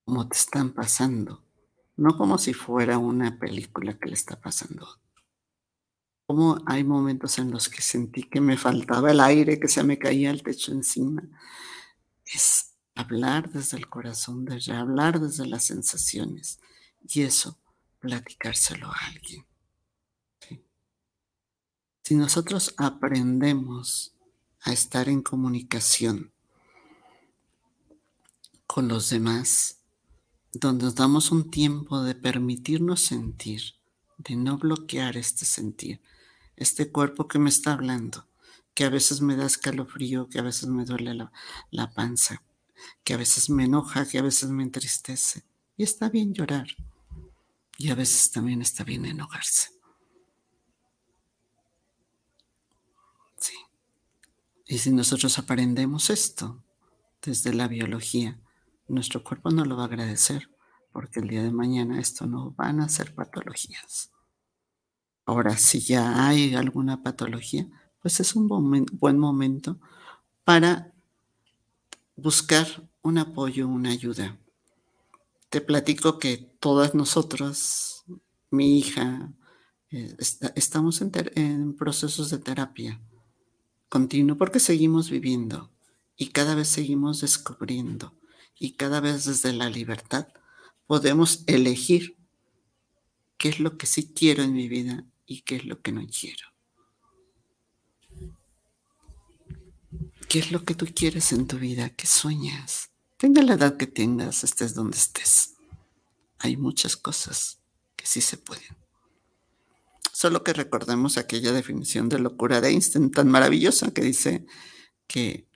como 0.04 0.28
te 0.28 0.36
están 0.36 0.74
pasando? 0.74 1.45
No 1.98 2.18
como 2.18 2.38
si 2.38 2.54
fuera 2.54 2.98
una 2.98 3.40
película 3.40 3.98
que 3.98 4.10
le 4.10 4.16
está 4.16 4.40
pasando. 4.40 5.00
Como 6.28 6.58
hay 6.66 6.84
momentos 6.84 7.38
en 7.38 7.52
los 7.52 7.70
que 7.70 7.82
sentí 7.82 8.24
que 8.24 8.42
me 8.42 8.58
faltaba 8.58 9.12
el 9.12 9.20
aire, 9.20 9.60
que 9.60 9.68
se 9.68 9.84
me 9.84 9.98
caía 10.00 10.32
el 10.32 10.44
techo 10.44 10.72
encima. 10.72 11.24
Es 12.26 12.74
hablar 12.96 13.50
desde 13.50 13.78
el 13.78 13.88
corazón, 13.88 14.46
desde 14.46 14.74
hablar 14.74 15.20
desde 15.20 15.46
las 15.46 15.66
sensaciones. 15.66 16.60
Y 17.08 17.22
eso, 17.22 17.60
platicárselo 18.00 18.88
a 18.88 18.98
alguien. 19.08 19.46
Si 22.04 22.14
nosotros 22.14 22.76
aprendemos 22.78 24.16
a 24.62 24.72
estar 24.72 25.10
en 25.10 25.24
comunicación 25.24 26.32
con 28.68 28.88
los 28.88 29.10
demás, 29.10 29.80
donde 30.60 30.86
nos 30.86 30.96
damos 30.96 31.32
un 31.32 31.52
tiempo 31.52 32.02
de 32.02 32.16
permitirnos 32.16 33.02
sentir, 33.02 33.76
de 34.18 34.38
no 34.38 34.58
bloquear 34.58 35.18
este 35.18 35.44
sentir, 35.44 36.02
este 36.56 36.92
cuerpo 36.92 37.28
que 37.28 37.40
me 37.40 37.50
está 37.50 37.74
hablando, 37.74 38.26
que 38.74 38.86
a 38.86 38.90
veces 38.90 39.20
me 39.22 39.36
da 39.36 39.46
escalofrío, 39.46 40.30
que 40.30 40.40
a 40.40 40.44
veces 40.44 40.70
me 40.70 40.86
duele 40.86 41.14
la, 41.14 41.32
la 41.72 41.94
panza, 41.94 42.42
que 43.04 43.14
a 43.14 43.18
veces 43.18 43.50
me 43.50 43.66
enoja, 43.66 44.08
que 44.08 44.18
a 44.18 44.22
veces 44.22 44.50
me 44.50 44.64
entristece. 44.64 45.44
Y 45.76 45.84
está 45.84 46.08
bien 46.10 46.34
llorar. 46.34 46.68
Y 47.78 47.90
a 47.90 47.96
veces 47.96 48.32
también 48.32 48.62
está 48.62 48.86
bien 48.86 49.06
enojarse. 49.06 49.72
Sí. 53.38 53.56
Y 54.68 54.78
si 54.78 54.92
nosotros 54.92 55.38
aprendemos 55.38 56.10
esto 56.10 56.64
desde 57.22 57.54
la 57.54 57.68
biología, 57.68 58.40
nuestro 58.88 59.24
cuerpo 59.24 59.50
no 59.52 59.66
lo 59.66 59.78
va 59.78 59.84
a 59.84 59.88
agradecer, 59.88 60.50
porque 60.92 61.20
el 61.20 61.28
día 61.28 61.44
de 61.44 61.52
mañana 61.52 62.00
esto 62.00 62.26
no 62.26 62.52
van 62.52 62.80
a 62.80 62.90
ser 62.90 63.14
patologías. 63.14 64.12
Ahora, 65.26 65.58
si 65.58 65.80
ya 65.80 66.28
hay 66.28 66.56
alguna 66.56 67.02
patología, 67.04 67.68
pues 68.02 68.20
es 68.20 68.36
un 68.36 68.48
buen 68.48 69.18
momento 69.18 69.80
para 70.44 70.94
buscar 72.16 72.68
un 73.02 73.18
apoyo, 73.18 73.68
una 73.68 73.90
ayuda. 73.90 74.38
Te 75.50 75.62
platico 75.62 76.20
que 76.20 76.38
todas 76.38 76.96
nosotras, 76.96 78.06
mi 78.52 78.78
hija, 78.78 79.32
eh, 79.92 80.16
estamos 80.56 81.02
en, 81.02 81.76
procesos 81.76 82.30
de 82.30 82.40
terapia 82.40 83.00
continuo 83.88 84.36
porque 84.36 84.60
seguimos 84.60 85.10
viviendo 85.10 85.72
y 86.18 86.30
cada 86.30 86.56
vez 86.56 86.68
seguimos 86.68 87.22
descubriendo 87.22 88.14
y 88.58 88.74
cada 88.74 89.00
vez 89.00 89.26
desde 89.26 89.54
la 89.54 89.70
libertad 89.70 90.28
podemos 90.88 91.44
elegir 91.48 92.18
qué 93.38 93.50
es 93.50 93.60
lo 93.60 93.78
que 93.78 93.86
sí 93.86 94.14
quiero 94.14 94.44
en 94.44 94.54
mi 94.54 94.68
vida 94.68 95.06
y 95.26 95.42
qué 95.42 95.58
es 95.58 95.66
lo 95.66 95.82
que 95.82 95.92
no 95.92 96.06
quiero. 96.08 96.48
¿Qué 100.28 100.40
es 100.40 100.52
lo 100.52 100.64
que 100.64 100.76
tú 100.76 100.88
quieres 100.94 101.32
en 101.32 101.48
tu 101.48 101.58
vida? 101.58 101.90
¿Qué 101.90 102.08
sueñas? 102.08 102.90
Tenga 103.18 103.42
la 103.42 103.54
edad 103.54 103.78
que 103.78 103.88
tengas, 103.88 104.44
estés 104.44 104.74
donde 104.74 104.98
estés. 104.98 105.56
Hay 106.40 106.58
muchas 106.58 106.98
cosas 106.98 107.60
que 107.96 108.06
sí 108.06 108.22
se 108.22 108.38
pueden. 108.38 108.76
Solo 110.12 110.44
que 110.44 110.54
recordemos 110.54 111.18
aquella 111.18 111.52
definición 111.52 112.10
de 112.10 112.20
locura 112.20 112.62
de 112.62 112.70
Einstein 112.70 113.12
tan 113.12 113.30
maravillosa 113.30 113.94
que 113.94 114.02
dice 114.02 114.46
que 115.08 115.48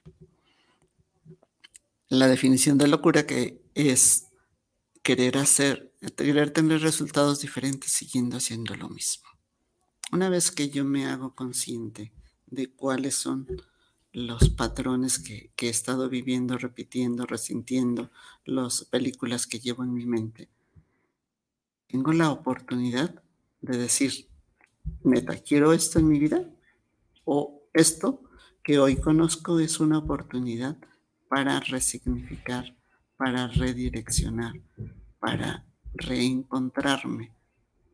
la 2.10 2.28
definición 2.28 2.78
de 2.78 2.88
locura 2.88 3.26
que 3.26 3.62
es 3.76 4.28
querer 5.04 5.38
hacer, 5.38 5.94
querer 6.18 6.52
tener 6.52 6.82
resultados 6.82 7.40
diferentes 7.42 7.92
siguiendo 7.92 8.38
haciendo 8.38 8.76
lo 8.76 8.90
mismo. 8.90 9.30
Una 10.12 10.28
vez 10.30 10.52
que 10.52 10.70
yo 10.70 10.84
me 10.84 11.06
hago 11.06 11.36
consciente 11.36 12.12
de 12.48 12.72
cuáles 12.72 13.14
son 13.14 13.48
los 14.12 14.50
patrones 14.50 15.20
que, 15.20 15.52
he 15.56 15.70
estado 15.70 16.10
viviendo, 16.10 16.58
repitiendo, 16.58 17.28
resintiendo, 17.28 18.10
las 18.44 18.86
películas 18.86 19.46
que 19.46 19.60
llevo 19.60 19.84
en 19.84 19.94
mi 19.94 20.08
mente. 20.08 20.50
Tengo 21.88 22.12
la 22.12 22.32
oportunidad 22.32 23.22
de 23.62 23.78
decir, 23.78 24.28
neta, 25.04 25.38
¿quiero 25.38 25.74
esto 25.74 26.00
en 26.00 26.08
mi 26.08 26.18
vida? 26.18 26.44
¿O 27.24 27.62
esto 27.74 28.24
que 28.64 28.80
hoy 28.80 28.96
conozco 28.96 29.60
es 29.60 29.80
una 29.80 30.00
oportunidad 30.00 30.78
para 31.30 31.60
resignificar, 31.62 32.76
para 33.16 33.48
redireccionar, 33.48 34.54
para 35.20 35.66
reencontrarme, 35.94 37.32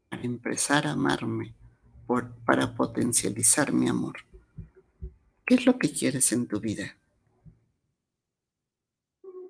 para 0.10 0.24
empezar 0.24 0.88
a 0.88 0.94
amarme, 0.94 1.54
para 2.46 2.74
potencializar 2.76 3.74
mi 3.74 3.90
amor? 3.90 4.16
¿Qué 5.46 5.56
es 5.56 5.66
lo 5.66 5.78
que 5.78 5.92
quieres 5.92 6.32
en 6.32 6.48
tu 6.48 6.60
vida? 6.60 6.98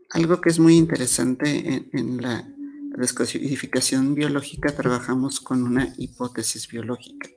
Algo 0.10 0.42
que 0.42 0.50
es 0.50 0.60
muy 0.60 0.76
interesante 0.76 1.88
en, 1.94 2.22
la 2.22 2.48
descodificación 2.98 4.16
biológica, 4.16 4.76
trabajamos 4.76 5.40
con 5.40 5.64
una 5.64 5.94
hipótesis 5.98 6.68
biológica. 6.68 7.30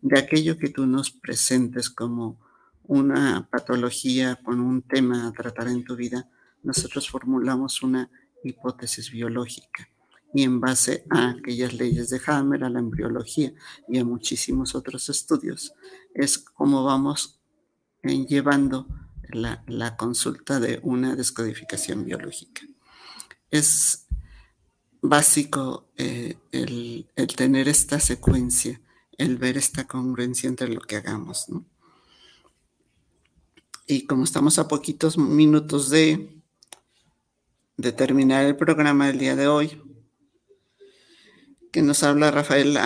De 0.00 0.18
aquello 0.18 0.58
que 0.58 0.68
tú 0.68 0.86
nos 0.86 1.10
presentes 1.10 1.90
como 1.90 2.38
una 2.84 3.48
patología, 3.50 4.36
con 4.36 4.60
un 4.60 4.82
tema 4.82 5.26
a 5.26 5.32
tratar 5.32 5.68
en 5.68 5.84
tu 5.84 5.96
vida, 5.96 6.28
nosotros 6.62 7.08
formulamos 7.08 7.82
una 7.82 8.10
hipótesis 8.44 9.10
biológica 9.10 9.88
y 10.34 10.44
en 10.44 10.60
base 10.60 11.04
a 11.10 11.30
aquellas 11.30 11.74
leyes 11.74 12.08
de 12.08 12.20
Hammer, 12.26 12.64
a 12.64 12.70
la 12.70 12.78
embriología 12.78 13.52
y 13.88 13.98
a 13.98 14.04
muchísimos 14.04 14.74
otros 14.74 15.08
estudios, 15.08 15.74
es 16.14 16.38
como 16.38 16.84
vamos 16.84 17.40
llevando 18.02 18.86
la, 19.28 19.96
consulta 19.96 20.58
de 20.58 20.80
una 20.82 21.14
descodificación 21.16 22.04
biológica. 22.04 22.62
Es 23.50 24.06
básico 25.00 25.92
eh, 25.96 26.38
el, 26.50 27.08
tener 27.36 27.68
esta 27.68 28.00
secuencia, 28.00 28.80
el 29.18 29.36
ver 29.36 29.56
esta 29.56 29.86
congruencia 29.86 30.48
entre 30.48 30.68
lo 30.68 30.80
que 30.80 30.96
hagamos. 30.96 31.46
Y 33.86 34.06
como 34.06 34.24
estamos 34.24 34.58
a 34.58 34.68
poquitos 34.68 35.18
minutos 35.18 35.90
de, 35.90 36.28
terminar 37.96 38.44
el 38.44 38.56
programa 38.56 39.08
del 39.08 39.18
día 39.18 39.36
de 39.36 39.48
hoy, 39.48 39.82
que 41.72 41.82
nos 41.82 42.02
habla 42.02 42.30
Rafael 42.30 42.78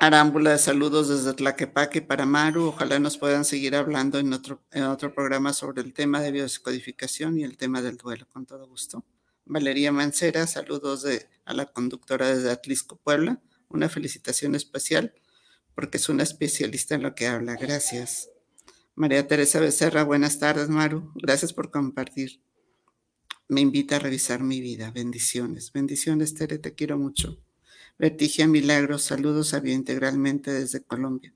Arámbula 0.00 0.50
de 0.50 0.58
saludos 0.58 1.08
desde 1.08 1.32
Tlaquepaque 1.34 2.02
para 2.02 2.26
Maru. 2.26 2.68
Ojalá 2.68 2.98
nos 2.98 3.18
puedan 3.18 3.44
seguir 3.44 3.76
hablando 3.76 4.18
en 4.18 4.32
otro, 4.32 4.60
en 4.72 4.82
otro 4.84 5.14
programa 5.14 5.52
sobre 5.52 5.80
el 5.82 5.92
tema 5.92 6.20
de 6.20 6.32
biodescodificación 6.32 7.38
y 7.38 7.44
el 7.44 7.56
tema 7.56 7.82
del 7.82 7.98
duelo, 7.98 8.26
con 8.28 8.44
todo 8.44 8.66
gusto. 8.66 9.04
Valeria 9.44 9.92
Mancera, 9.92 10.46
saludos 10.48 11.02
de, 11.02 11.28
a 11.44 11.54
la 11.54 11.66
conductora 11.66 12.34
desde 12.34 12.50
Atlisco, 12.50 12.96
Puebla. 12.96 13.40
Una 13.68 13.88
felicitación 13.88 14.56
especial 14.56 15.14
porque 15.74 15.98
es 15.98 16.08
una 16.08 16.24
especialista 16.24 16.96
en 16.96 17.02
lo 17.02 17.14
que 17.14 17.28
habla. 17.28 17.54
Gracias. 17.54 18.31
María 18.94 19.26
Teresa 19.26 19.58
Becerra, 19.58 20.04
buenas 20.04 20.38
tardes, 20.38 20.68
Maru. 20.68 21.12
Gracias 21.14 21.52
por 21.52 21.70
compartir. 21.70 22.42
Me 23.48 23.60
invita 23.60 23.96
a 23.96 23.98
revisar 23.98 24.42
mi 24.42 24.60
vida. 24.60 24.90
Bendiciones. 24.90 25.72
Bendiciones, 25.72 26.34
Tere, 26.34 26.58
te 26.58 26.74
quiero 26.74 26.98
mucho. 26.98 27.38
Vertigia 27.98 28.46
Milagros, 28.46 29.02
saludos 29.02 29.54
a 29.54 29.66
Integralmente 29.66 30.52
desde 30.52 30.82
Colombia. 30.82 31.32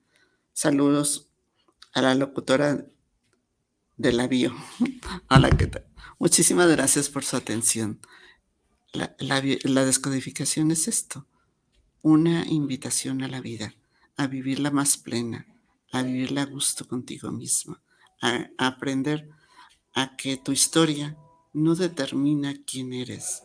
Saludos 0.53 1.31
a 1.93 2.03
la 2.03 2.15
locutora 2.15 2.87
de 3.97 4.13
la 4.13 4.27
bio. 4.27 4.55
Hola, 5.31 5.51
¿qué 5.51 5.67
tal? 5.67 5.87
Muchísimas 6.19 6.69
gracias 6.71 7.09
por 7.09 7.25
su 7.25 7.37
atención. 7.37 8.01
La, 8.93 9.17
la, 9.19 9.85
descodificación 9.85 10.71
es 10.71 10.89
esto, 10.89 11.27
una 12.01 12.47
invitación 12.47 13.23
a 13.23 13.29
la 13.29 13.41
vida, 13.41 13.75
a 14.17 14.27
vivirla 14.27 14.71
más 14.71 14.97
plena, 14.97 15.47
a 15.93 16.03
vivirla 16.03 16.43
a 16.43 16.47
gusto 16.47 16.87
contigo 16.87 17.31
misma, 17.31 17.81
a 18.21 18.49
aprender 18.59 19.29
a 19.95 20.17
que 20.17 20.37
tu 20.37 20.53
historia 20.53 21.17
no 21.53 21.75
determina 21.75 22.55
quién 22.67 22.93
eres, 22.93 23.43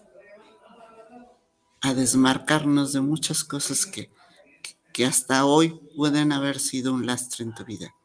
a 1.81 1.93
desmarcarnos 1.93 2.93
de 2.93 3.01
muchas 3.01 3.43
cosas 3.43 3.85
que, 3.85 4.11
que 4.93 5.05
hasta 5.05 5.45
hoy 5.45 5.79
pueden 5.95 6.31
haber 6.31 6.59
sido 6.59 6.93
un 6.93 7.05
lastre 7.05 7.45
en 7.45 7.55
tu 7.55 7.63
vida. 7.63 7.95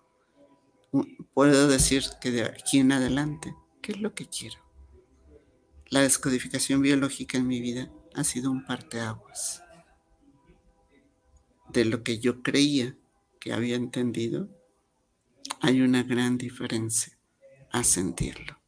Puedo 1.34 1.68
decir 1.68 2.04
que 2.20 2.30
de 2.30 2.44
aquí 2.44 2.78
en 2.78 2.92
adelante, 2.92 3.54
¿qué 3.82 3.92
es 3.92 4.00
lo 4.00 4.14
que 4.14 4.28
quiero? 4.28 4.58
La 5.88 6.00
descodificación 6.00 6.80
biológica 6.80 7.38
en 7.38 7.46
mi 7.46 7.60
vida 7.60 7.90
ha 8.14 8.24
sido 8.24 8.50
un 8.50 8.64
parteaguas 8.64 9.62
de 11.68 11.84
lo 11.84 12.02
que 12.02 12.18
yo 12.18 12.42
creía 12.42 12.96
que 13.46 13.52
había 13.52 13.76
entendido. 13.76 14.48
Hay 15.60 15.80
una 15.80 16.02
gran 16.02 16.36
diferencia 16.36 17.16
a 17.70 17.84
sentirlo, 17.84 18.58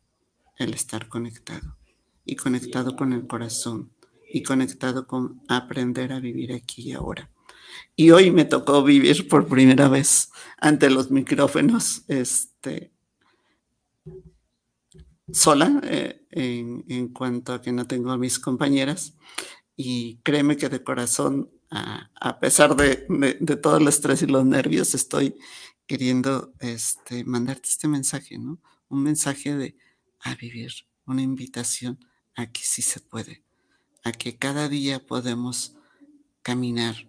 el 0.56 0.72
estar 0.72 1.08
conectado 1.08 1.76
y 2.24 2.36
conectado 2.36 2.94
con 2.94 3.12
el 3.12 3.26
corazón 3.26 3.90
y 4.32 4.44
conectado 4.44 5.08
con 5.08 5.42
aprender 5.48 6.12
a 6.12 6.20
vivir 6.20 6.52
aquí 6.52 6.82
y 6.82 6.92
ahora. 6.92 7.28
Y 7.96 8.12
hoy 8.12 8.30
me 8.30 8.44
tocó 8.44 8.84
vivir 8.84 9.26
por 9.26 9.48
primera 9.48 9.88
vez 9.88 10.30
ante 10.58 10.90
los 10.90 11.10
micrófonos, 11.10 12.04
este, 12.06 12.92
sola 15.32 15.80
eh, 15.82 16.24
en, 16.30 17.08
cuanto 17.08 17.52
a 17.52 17.60
que 17.60 17.72
no 17.72 17.88
tengo 17.88 18.12
a 18.12 18.16
mis 18.16 18.38
compañeras. 18.38 19.16
Y 19.74 20.18
créeme 20.22 20.56
que 20.56 20.68
de 20.68 20.84
corazón, 20.84 21.50
a, 21.70 22.38
pesar 22.40 22.76
de, 22.76 22.96
todo 23.62 23.76
el 23.76 23.88
estrés 23.88 24.22
y 24.22 24.26
los 24.26 24.44
nervios, 24.44 24.94
estoy 24.94 25.36
queriendo 25.86 26.52
este, 26.60 27.24
mandarte 27.24 27.68
este 27.68 27.88
mensaje, 27.88 28.38
¿no? 28.38 28.60
Un 28.88 29.02
mensaje 29.02 29.56
de 29.56 29.76
a 30.20 30.34
vivir, 30.34 30.72
una 31.06 31.22
invitación 31.22 31.98
a 32.34 32.50
que 32.50 32.62
sí 32.62 32.82
se 32.82 33.00
puede 33.00 33.44
a 34.04 34.12
que 34.12 34.36
cada 34.36 34.68
día 34.68 35.06
podemos 35.06 35.74
caminar, 36.42 37.08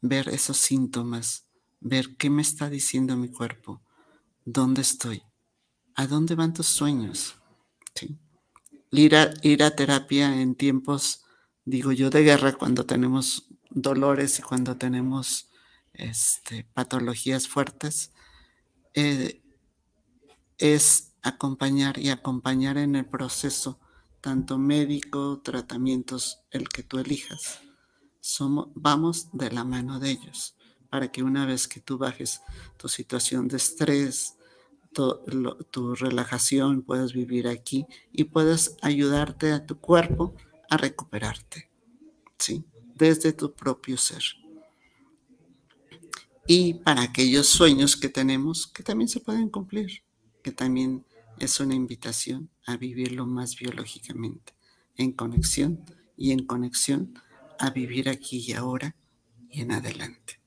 ver 0.00 0.28
esos 0.28 0.56
síntomas, 0.56 1.46
ver 1.80 2.16
qué 2.16 2.30
me 2.30 2.42
está 2.42 2.70
diciendo 2.70 3.16
mi 3.16 3.28
cuerpo, 3.28 3.82
dónde 4.44 4.82
estoy, 4.82 5.22
a 5.94 6.06
dónde 6.06 6.34
van 6.34 6.54
tus 6.54 6.66
sueños. 6.66 7.36
Ir, 8.90 9.14
a, 9.14 9.32
ir 9.42 9.62
a 9.62 9.76
terapia 9.76 10.40
en 10.40 10.54
tiempos, 10.54 11.24
digo 11.64 11.92
yo, 11.92 12.10
de 12.10 12.24
guerra, 12.24 12.52
cuando 12.52 12.86
tenemos 12.86 13.46
dolores 13.70 14.38
y 14.38 14.42
cuando 14.42 14.76
tenemos 14.76 15.48
este, 15.92 16.64
patologías 16.74 17.48
fuertes, 17.48 18.12
eh, 18.94 19.42
es 20.58 21.12
acompañar 21.22 21.98
y 21.98 22.10
acompañar 22.10 22.78
en 22.78 22.96
el 22.96 23.06
proceso, 23.06 23.78
tanto 24.20 24.58
médico, 24.58 25.40
tratamientos, 25.42 26.40
el 26.50 26.68
que 26.68 26.82
tú 26.82 26.98
elijas. 26.98 27.60
Somos, 28.20 28.68
vamos 28.74 29.28
de 29.32 29.50
la 29.50 29.64
mano 29.64 29.98
de 29.98 30.10
ellos 30.10 30.54
para 30.90 31.10
que 31.10 31.22
una 31.22 31.46
vez 31.46 31.68
que 31.68 31.80
tú 31.80 31.96
bajes 31.96 32.42
tu 32.76 32.88
situación 32.88 33.48
de 33.48 33.56
estrés, 33.56 34.36
tu, 34.92 35.94
relajación, 35.94 36.82
puedas 36.82 37.12
vivir 37.12 37.46
aquí 37.46 37.86
y 38.12 38.24
puedas 38.24 38.76
ayudarte 38.82 39.52
a 39.52 39.64
tu 39.64 39.78
cuerpo 39.78 40.34
a 40.68 40.76
recuperarte. 40.76 41.69
Desde 43.00 43.32
tu 43.32 43.54
propio 43.54 43.96
ser. 43.96 44.22
Y 46.46 46.74
para 46.74 47.00
aquellos 47.00 47.46
sueños 47.46 47.96
que 47.96 48.10
tenemos 48.10 48.66
que 48.66 48.82
también 48.82 49.08
se 49.08 49.20
pueden 49.20 49.48
cumplir, 49.48 50.02
que 50.42 50.52
también 50.52 51.06
es 51.38 51.60
una 51.60 51.74
invitación 51.74 52.50
a 52.66 52.76
vivirlo 52.76 53.24
más 53.24 53.56
biológicamente, 53.56 54.52
en 54.96 55.12
conexión 55.12 55.82
y 56.14 56.32
en 56.32 56.44
conexión 56.44 57.14
a 57.58 57.70
vivir 57.70 58.10
aquí 58.10 58.44
y 58.46 58.52
ahora 58.52 58.94
y 59.48 59.62
en 59.62 59.72
adelante. 59.72 60.38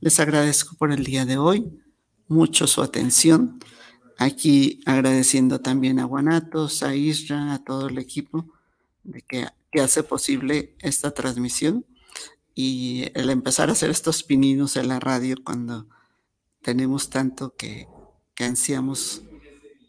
Les 0.00 0.18
agradezco 0.20 0.76
por 0.76 0.90
el 0.90 1.04
día 1.04 1.26
de 1.26 1.36
hoy, 1.36 1.82
mucho 2.28 2.66
su 2.66 2.80
atención. 2.80 3.58
Aquí 4.16 4.80
agradeciendo 4.86 5.60
también 5.60 5.98
a 5.98 6.04
Guanatos, 6.04 6.82
a 6.82 6.94
Isra, 6.96 7.52
a 7.52 7.62
todo 7.62 7.88
el 7.88 7.98
equipo 7.98 8.46
de 9.02 9.20
que, 9.20 9.48
que 9.74 9.80
hace 9.80 10.04
posible 10.04 10.76
esta 10.78 11.10
transmisión 11.10 11.84
y 12.54 13.06
el 13.14 13.28
empezar 13.28 13.68
a 13.68 13.72
hacer 13.72 13.90
estos 13.90 14.22
pininos 14.22 14.76
en 14.76 14.86
la 14.86 15.00
radio 15.00 15.34
cuando 15.42 15.88
tenemos 16.62 17.10
tanto 17.10 17.56
que, 17.56 17.88
que 18.36 18.44
ansiamos 18.44 19.22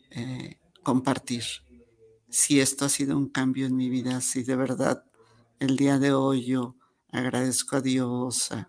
eh, 0.09 0.57
compartir. 0.81 1.43
Si 2.29 2.59
esto 2.59 2.85
ha 2.85 2.89
sido 2.89 3.15
un 3.15 3.29
cambio 3.29 3.67
en 3.67 3.75
mi 3.75 3.89
vida, 3.89 4.21
si 4.21 4.41
de 4.41 4.55
verdad 4.55 5.05
el 5.59 5.77
día 5.77 5.99
de 5.99 6.13
hoy 6.13 6.45
yo 6.45 6.75
agradezco 7.11 7.75
a 7.75 7.81
Dios, 7.81 8.51
a, 8.53 8.67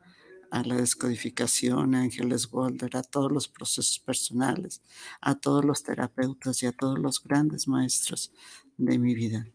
a 0.51 0.64
la 0.64 0.77
descodificación, 0.77 1.95
a 1.95 2.03
Ángeles 2.03 2.53
Walder, 2.53 2.95
a 2.95 3.03
todos 3.03 3.33
los 3.33 3.49
procesos 3.49 3.99
personales, 4.01 4.83
a 5.23 5.35
todos 5.35 5.64
los 5.64 5.83
terapeutas 5.83 6.62
y 6.62 6.67
a 6.67 6.73
todos 6.73 6.99
los 6.99 7.25
grandes 7.25 7.69
maestros 7.69 8.35
de 8.77 8.99
mi 8.99 9.14
vida 9.14 9.51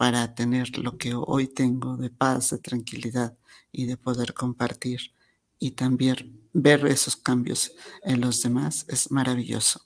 para 0.00 0.34
tener 0.34 0.78
lo 0.78 0.96
que 0.96 1.12
hoy 1.14 1.46
tengo 1.46 1.98
de 1.98 2.08
paz, 2.08 2.48
de 2.48 2.58
tranquilidad 2.58 3.36
y 3.70 3.84
de 3.84 3.98
poder 3.98 4.32
compartir 4.32 5.12
y 5.58 5.72
también 5.72 6.40
ver 6.54 6.86
esos 6.86 7.16
cambios 7.16 7.72
en 8.02 8.22
los 8.22 8.40
demás 8.40 8.86
es 8.88 9.10
maravilloso. 9.10 9.82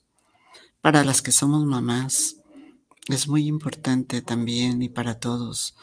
Para 0.81 1.03
las 1.03 1.21
que 1.21 1.33
somos 1.33 1.65
mamás, 1.65 2.37
es 3.09 3.27
muy 3.27 3.49
importante 3.49 4.23
también 4.23 4.83
y 4.83 4.89
para 4.89 5.19
todos 5.19 5.75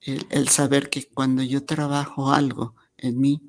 el, 0.00 0.48
saber 0.48 0.88
que 0.88 1.06
cuando 1.06 1.42
yo 1.42 1.66
trabajo 1.66 2.32
algo 2.32 2.74
en 2.96 3.20
mí, 3.20 3.42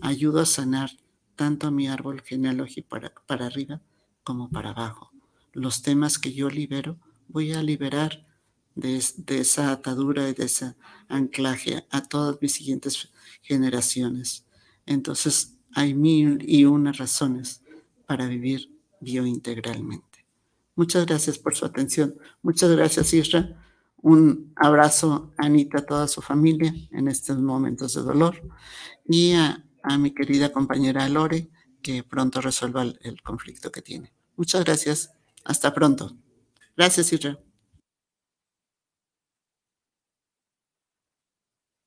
ayudo 0.00 0.40
a 0.40 0.46
sanar 0.46 0.90
tanto 1.36 1.66
a 1.66 1.70
mi 1.70 1.86
árbol 1.88 2.22
genealógico 2.22 2.88
para, 2.88 3.12
para 3.26 3.44
arriba 3.44 3.82
como 4.24 4.48
para 4.48 4.70
abajo. 4.70 5.10
Los 5.52 5.82
temas 5.82 6.18
que 6.18 6.32
yo 6.32 6.48
libero, 6.48 6.96
voy 7.28 7.52
a 7.52 7.62
liberar 7.62 8.31
de, 8.74 9.04
de, 9.16 9.40
esa 9.40 9.72
atadura 9.72 10.28
y 10.28 10.34
de 10.34 10.44
ese 10.44 10.74
anclaje 11.08 11.86
a 11.90 12.02
todas 12.02 12.38
mis 12.40 12.52
siguientes 12.52 13.10
generaciones. 13.42 14.46
Entonces, 14.86 15.54
hay 15.74 15.94
mil 15.94 16.44
y 16.46 16.64
una 16.64 16.92
razones 16.92 17.62
para 18.06 18.26
vivir 18.26 18.70
biointegralmente. 19.00 20.26
Muchas 20.74 21.06
gracias 21.06 21.38
por 21.38 21.54
su 21.54 21.64
atención. 21.64 22.14
Muchas 22.42 22.70
gracias, 22.70 23.12
Isra. 23.12 23.58
Un 23.96 24.52
abrazo 24.56 25.32
a 25.38 25.46
Anita, 25.46 25.78
a 25.78 25.86
toda 25.86 26.08
su 26.08 26.22
familia 26.22 26.74
en 26.90 27.08
estos 27.08 27.38
momentos 27.38 27.94
de 27.94 28.02
dolor 28.02 28.42
y 29.06 29.34
a, 29.34 29.64
a 29.82 29.98
mi 29.98 30.12
querida 30.12 30.52
compañera 30.52 31.08
Lore, 31.08 31.50
que 31.82 32.02
pronto 32.02 32.40
resuelva 32.40 32.82
el, 32.82 32.98
el 33.02 33.22
conflicto 33.22 33.70
que 33.70 33.82
tiene. 33.82 34.12
Muchas 34.36 34.64
gracias. 34.64 35.12
Hasta 35.44 35.74
pronto. 35.74 36.16
Gracias, 36.76 37.12
Isra. 37.12 37.38